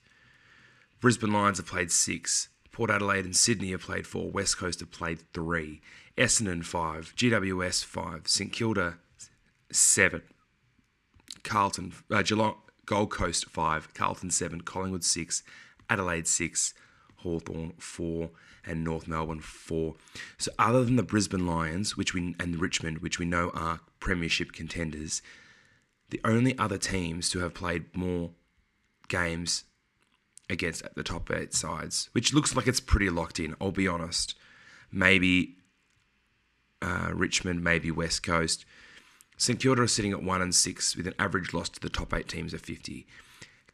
Brisbane 1.02 1.34
Lions 1.34 1.58
have 1.58 1.66
played 1.66 1.92
six. 1.92 2.50
Port 2.76 2.92
Adelaide 2.92 3.24
and 3.24 3.34
Sydney 3.34 3.72
have 3.72 3.84
played 3.84 4.06
four. 4.06 4.30
West 4.30 4.58
Coast 4.58 4.82
have 4.82 4.92
played 4.92 5.22
three. 5.32 5.80
Essendon 6.18 6.62
five. 6.62 7.14
GWS 7.16 7.86
five. 7.86 8.28
St 8.28 8.52
Kilda 8.52 8.98
seven. 9.72 10.24
Carlton, 11.42 11.94
uh, 12.12 12.22
Geelong, 12.22 12.56
Gold 12.86 13.12
Coast 13.12 13.50
5, 13.50 13.94
Carlton 13.94 14.30
7, 14.30 14.62
Collingwood 14.62 15.06
6, 15.06 15.44
Adelaide 15.90 16.28
6, 16.28 16.74
Hawthorn 17.18 17.74
4, 17.78 18.30
and 18.66 18.84
North 18.84 19.08
Melbourne 19.08 19.40
4. 19.40 19.96
So 20.38 20.52
other 20.60 20.84
than 20.84 20.98
the 20.98 21.04
Brisbane 21.04 21.48
Lions, 21.48 21.96
which 21.96 22.14
we 22.14 22.36
and 22.40 22.60
Richmond, 22.60 22.98
which 22.98 23.20
we 23.20 23.26
know 23.26 23.52
are 23.54 23.80
premiership 24.00 24.52
contenders, 24.52 25.22
the 26.10 26.20
only 26.26 26.58
other 26.58 26.78
teams 26.78 27.30
to 27.30 27.40
have 27.40 27.54
played 27.54 27.96
more 27.96 28.32
games 29.08 29.64
against 30.50 30.84
the 30.96 31.04
top 31.04 31.32
eight 31.32 31.54
sides, 31.54 32.10
which 32.12 32.34
looks 32.34 32.56
like 32.56 32.68
it's 32.68 32.80
pretty 32.80 33.10
locked 33.10 33.40
in, 33.40 33.56
I'll 33.60 33.72
be 33.72 33.88
honest. 33.88 34.36
Maybe 34.92 35.58
uh, 36.82 37.12
Richmond, 37.14 37.64
maybe 37.64 37.92
West 37.92 38.24
Coast. 38.24 38.66
St 39.38 39.60
Kilda 39.60 39.82
are 39.82 39.88
sitting 39.88 40.12
at 40.12 40.24
1 40.24 40.42
and 40.42 40.56
6 40.56 40.96
with 40.96 41.08
an 41.08 41.16
average 41.20 41.54
loss 41.54 41.70
to 41.70 41.80
the 41.80 41.90
top 41.90 42.14
8 42.14 42.28
teams 42.28 42.54
of 42.54 42.62
50. 42.62 43.06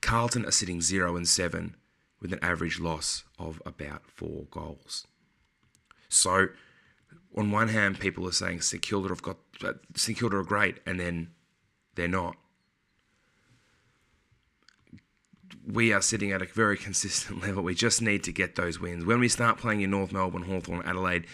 Carlton 0.02 0.46
are 0.46 0.52
sitting 0.52 0.82
0 0.82 1.16
and 1.16 1.28
7 1.28 1.76
with 2.20 2.34
an 2.34 2.40
average 2.42 2.80
loss 2.80 3.24
of 3.38 3.62
about 3.66 4.10
4 4.10 4.46
goals. 4.50 5.08
So, 6.10 6.48
on 7.38 7.52
one 7.52 7.70
hand, 7.70 8.00
people 8.00 8.28
are 8.28 8.34
saying 8.34 8.62
St 8.62 8.82
Kilda 8.82 9.10
have 9.10 9.22
got 9.22 9.38
uh, 9.64 9.74
St 9.96 10.18
Kilda 10.18 10.38
are 10.38 10.44
great, 10.44 10.80
and 10.86 11.00
then 11.00 11.32
they're 11.96 12.08
not. 12.08 12.36
We 15.72 15.94
are 15.94 16.02
sitting 16.02 16.32
at 16.32 16.42
a 16.42 16.46
very 16.46 16.78
consistent 16.78 17.42
level. 17.48 17.64
We 17.64 17.76
just 17.76 18.02
need 18.02 18.24
to 18.26 18.32
get 18.32 18.56
those 18.56 18.80
wins. 18.80 19.06
When 19.06 19.20
we 19.20 19.30
start 19.30 19.58
playing 19.58 19.82
in 19.82 19.92
North 19.92 20.12
Melbourne, 20.12 20.44
Hawthorn, 20.44 20.82
Adelaide, 20.86 21.26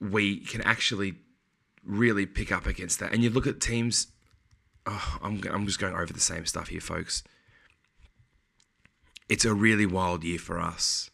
we 0.00 0.40
can 0.40 0.60
actually 0.62 1.14
really 1.84 2.26
pick 2.26 2.50
up 2.50 2.66
against 2.66 3.00
that. 3.00 3.12
And 3.12 3.22
you 3.22 3.30
look 3.30 3.46
at 3.46 3.60
teams. 3.60 4.08
Oh, 4.86 5.18
I'm 5.22 5.40
I'm 5.50 5.66
just 5.66 5.78
going 5.78 5.94
over 5.94 6.12
the 6.12 6.20
same 6.20 6.44
stuff 6.46 6.68
here, 6.68 6.80
folks. 6.80 7.22
It's 9.28 9.44
a 9.44 9.54
really 9.54 9.86
wild 9.86 10.24
year 10.24 10.38
for 10.38 10.60
us. 10.60 11.10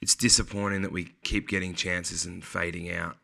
It's 0.00 0.14
disappointing 0.14 0.80
that 0.82 0.92
we 0.92 1.14
keep 1.22 1.46
getting 1.46 1.74
chances 1.74 2.24
and 2.24 2.42
fading 2.42 2.90
out. 2.90 3.16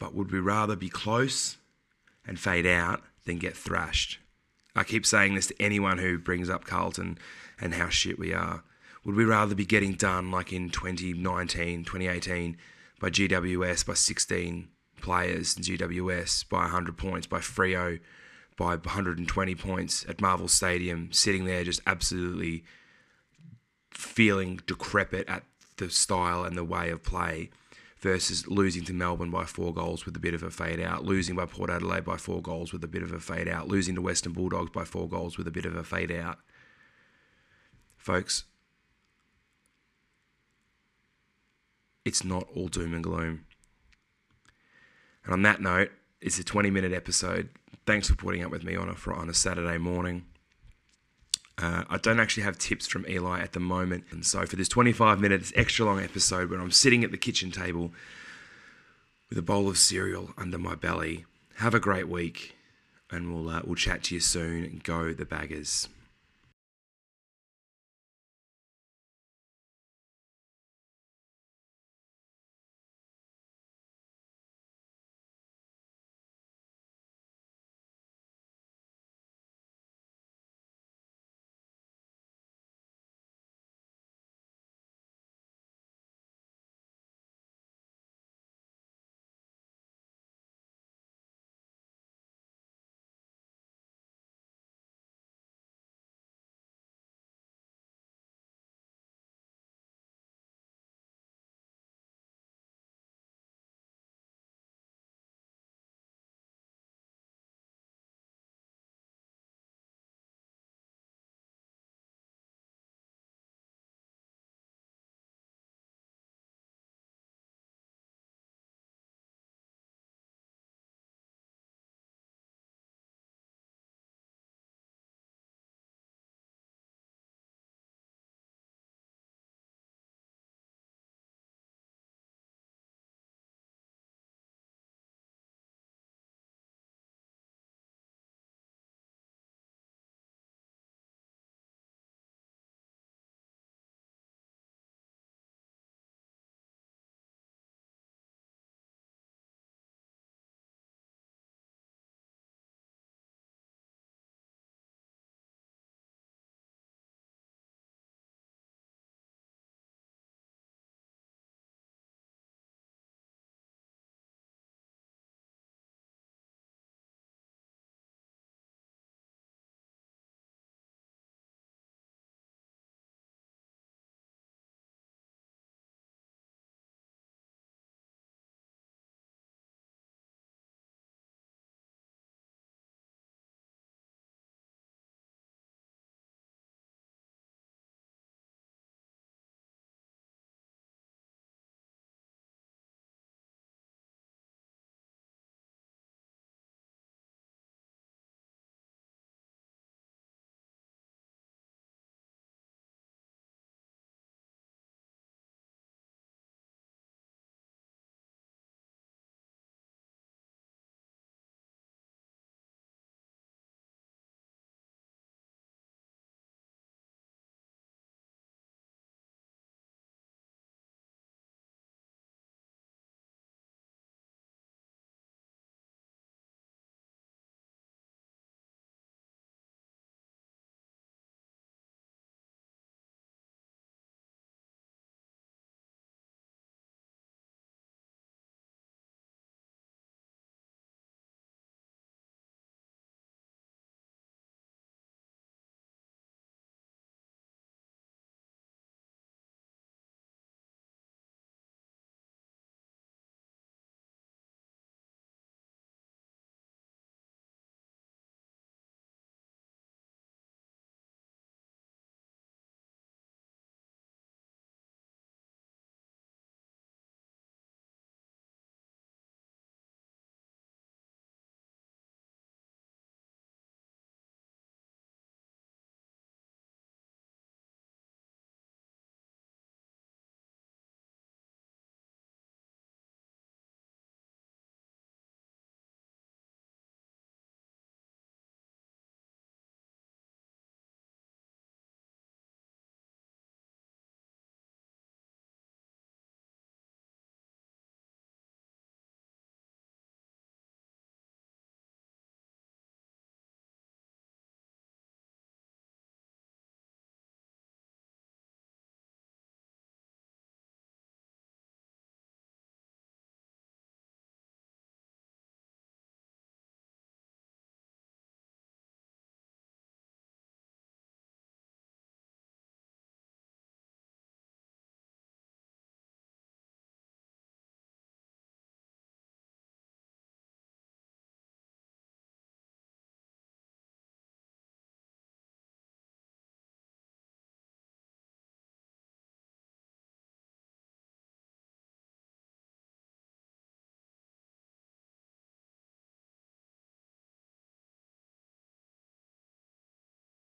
But 0.00 0.12
would 0.12 0.32
we 0.32 0.40
rather 0.40 0.74
be 0.74 0.88
close 0.88 1.56
and 2.26 2.38
fade 2.38 2.66
out 2.66 3.02
than 3.26 3.38
get 3.38 3.56
thrashed? 3.56 4.18
I 4.74 4.84
keep 4.84 5.06
saying 5.06 5.34
this 5.34 5.48
to 5.48 5.62
anyone 5.62 5.98
who 5.98 6.18
brings 6.18 6.50
up 6.50 6.64
Carlton 6.64 7.18
and 7.60 7.74
how 7.74 7.88
shit 7.88 8.18
we 8.18 8.32
are. 8.32 8.62
Would 9.04 9.14
we 9.14 9.24
rather 9.24 9.54
be 9.54 9.64
getting 9.64 9.92
done 9.92 10.30
like 10.30 10.52
in 10.52 10.70
2019, 10.70 11.84
2018 11.84 12.56
by 13.00 13.10
GWS 13.10 13.86
by 13.86 13.94
16 13.94 14.68
players 15.00 15.56
in 15.56 15.62
GWS 15.62 16.48
by 16.48 16.62
100 16.62 16.96
points, 16.96 17.26
by 17.26 17.38
Freo 17.38 18.00
by 18.56 18.76
120 18.76 19.54
points 19.54 20.06
at 20.08 20.20
Marvel 20.20 20.48
Stadium, 20.48 21.12
sitting 21.12 21.44
there 21.44 21.62
just 21.62 21.80
absolutely 21.86 22.64
feeling 23.90 24.60
decrepit 24.66 25.28
at 25.28 25.44
the 25.76 25.90
style 25.90 26.44
and 26.44 26.56
the 26.56 26.64
way 26.64 26.90
of 26.90 27.02
play 27.02 27.50
versus 28.06 28.46
losing 28.46 28.84
to 28.84 28.92
Melbourne 28.92 29.32
by 29.32 29.44
four 29.44 29.74
goals 29.74 30.06
with 30.06 30.14
a 30.14 30.20
bit 30.20 30.32
of 30.32 30.44
a 30.44 30.50
fade 30.50 30.78
out, 30.78 31.04
losing 31.04 31.34
by 31.34 31.44
Port 31.44 31.70
Adelaide 31.70 32.04
by 32.04 32.16
four 32.16 32.40
goals 32.40 32.72
with 32.72 32.84
a 32.84 32.86
bit 32.86 33.02
of 33.02 33.10
a 33.10 33.18
fade 33.18 33.48
out, 33.48 33.66
losing 33.66 33.96
to 33.96 34.00
Western 34.00 34.32
Bulldogs 34.32 34.70
by 34.70 34.84
four 34.84 35.08
goals 35.08 35.36
with 35.36 35.48
a 35.48 35.50
bit 35.50 35.66
of 35.66 35.74
a 35.74 35.82
fade 35.82 36.12
out. 36.12 36.38
Folks, 37.96 38.44
it's 42.04 42.22
not 42.22 42.46
all 42.54 42.68
doom 42.68 42.94
and 42.94 43.02
gloom. 43.02 43.44
And 45.24 45.32
on 45.32 45.42
that 45.42 45.60
note, 45.60 45.90
it's 46.20 46.38
a 46.38 46.44
20 46.44 46.70
minute 46.70 46.92
episode. 46.92 47.48
Thanks 47.86 48.08
for 48.08 48.14
putting 48.14 48.44
up 48.44 48.52
with 48.52 48.62
me 48.62 48.76
on 48.76 48.88
a, 48.88 49.10
on 49.10 49.28
a 49.28 49.34
Saturday 49.34 49.78
morning. 49.78 50.26
Uh, 51.58 51.84
I 51.88 51.96
don't 51.96 52.20
actually 52.20 52.42
have 52.42 52.58
tips 52.58 52.86
from 52.86 53.06
Eli 53.08 53.40
at 53.40 53.52
the 53.52 53.60
moment. 53.60 54.04
And 54.10 54.26
so 54.26 54.44
for 54.44 54.56
this 54.56 54.68
25 54.68 55.20
minutes 55.20 55.52
extra 55.56 55.86
long 55.86 56.02
episode 56.02 56.50
where 56.50 56.60
I'm 56.60 56.70
sitting 56.70 57.02
at 57.02 57.10
the 57.10 57.16
kitchen 57.16 57.50
table 57.50 57.92
with 59.30 59.38
a 59.38 59.42
bowl 59.42 59.68
of 59.68 59.78
cereal 59.78 60.34
under 60.36 60.58
my 60.58 60.74
belly, 60.74 61.24
have 61.56 61.74
a 61.74 61.80
great 61.80 62.08
week 62.08 62.56
and 63.10 63.32
we'll, 63.32 63.48
uh, 63.48 63.62
we'll 63.64 63.74
chat 63.74 64.02
to 64.04 64.14
you 64.14 64.20
soon. 64.20 64.80
Go 64.84 65.12
the 65.12 65.24
baggers. 65.24 65.88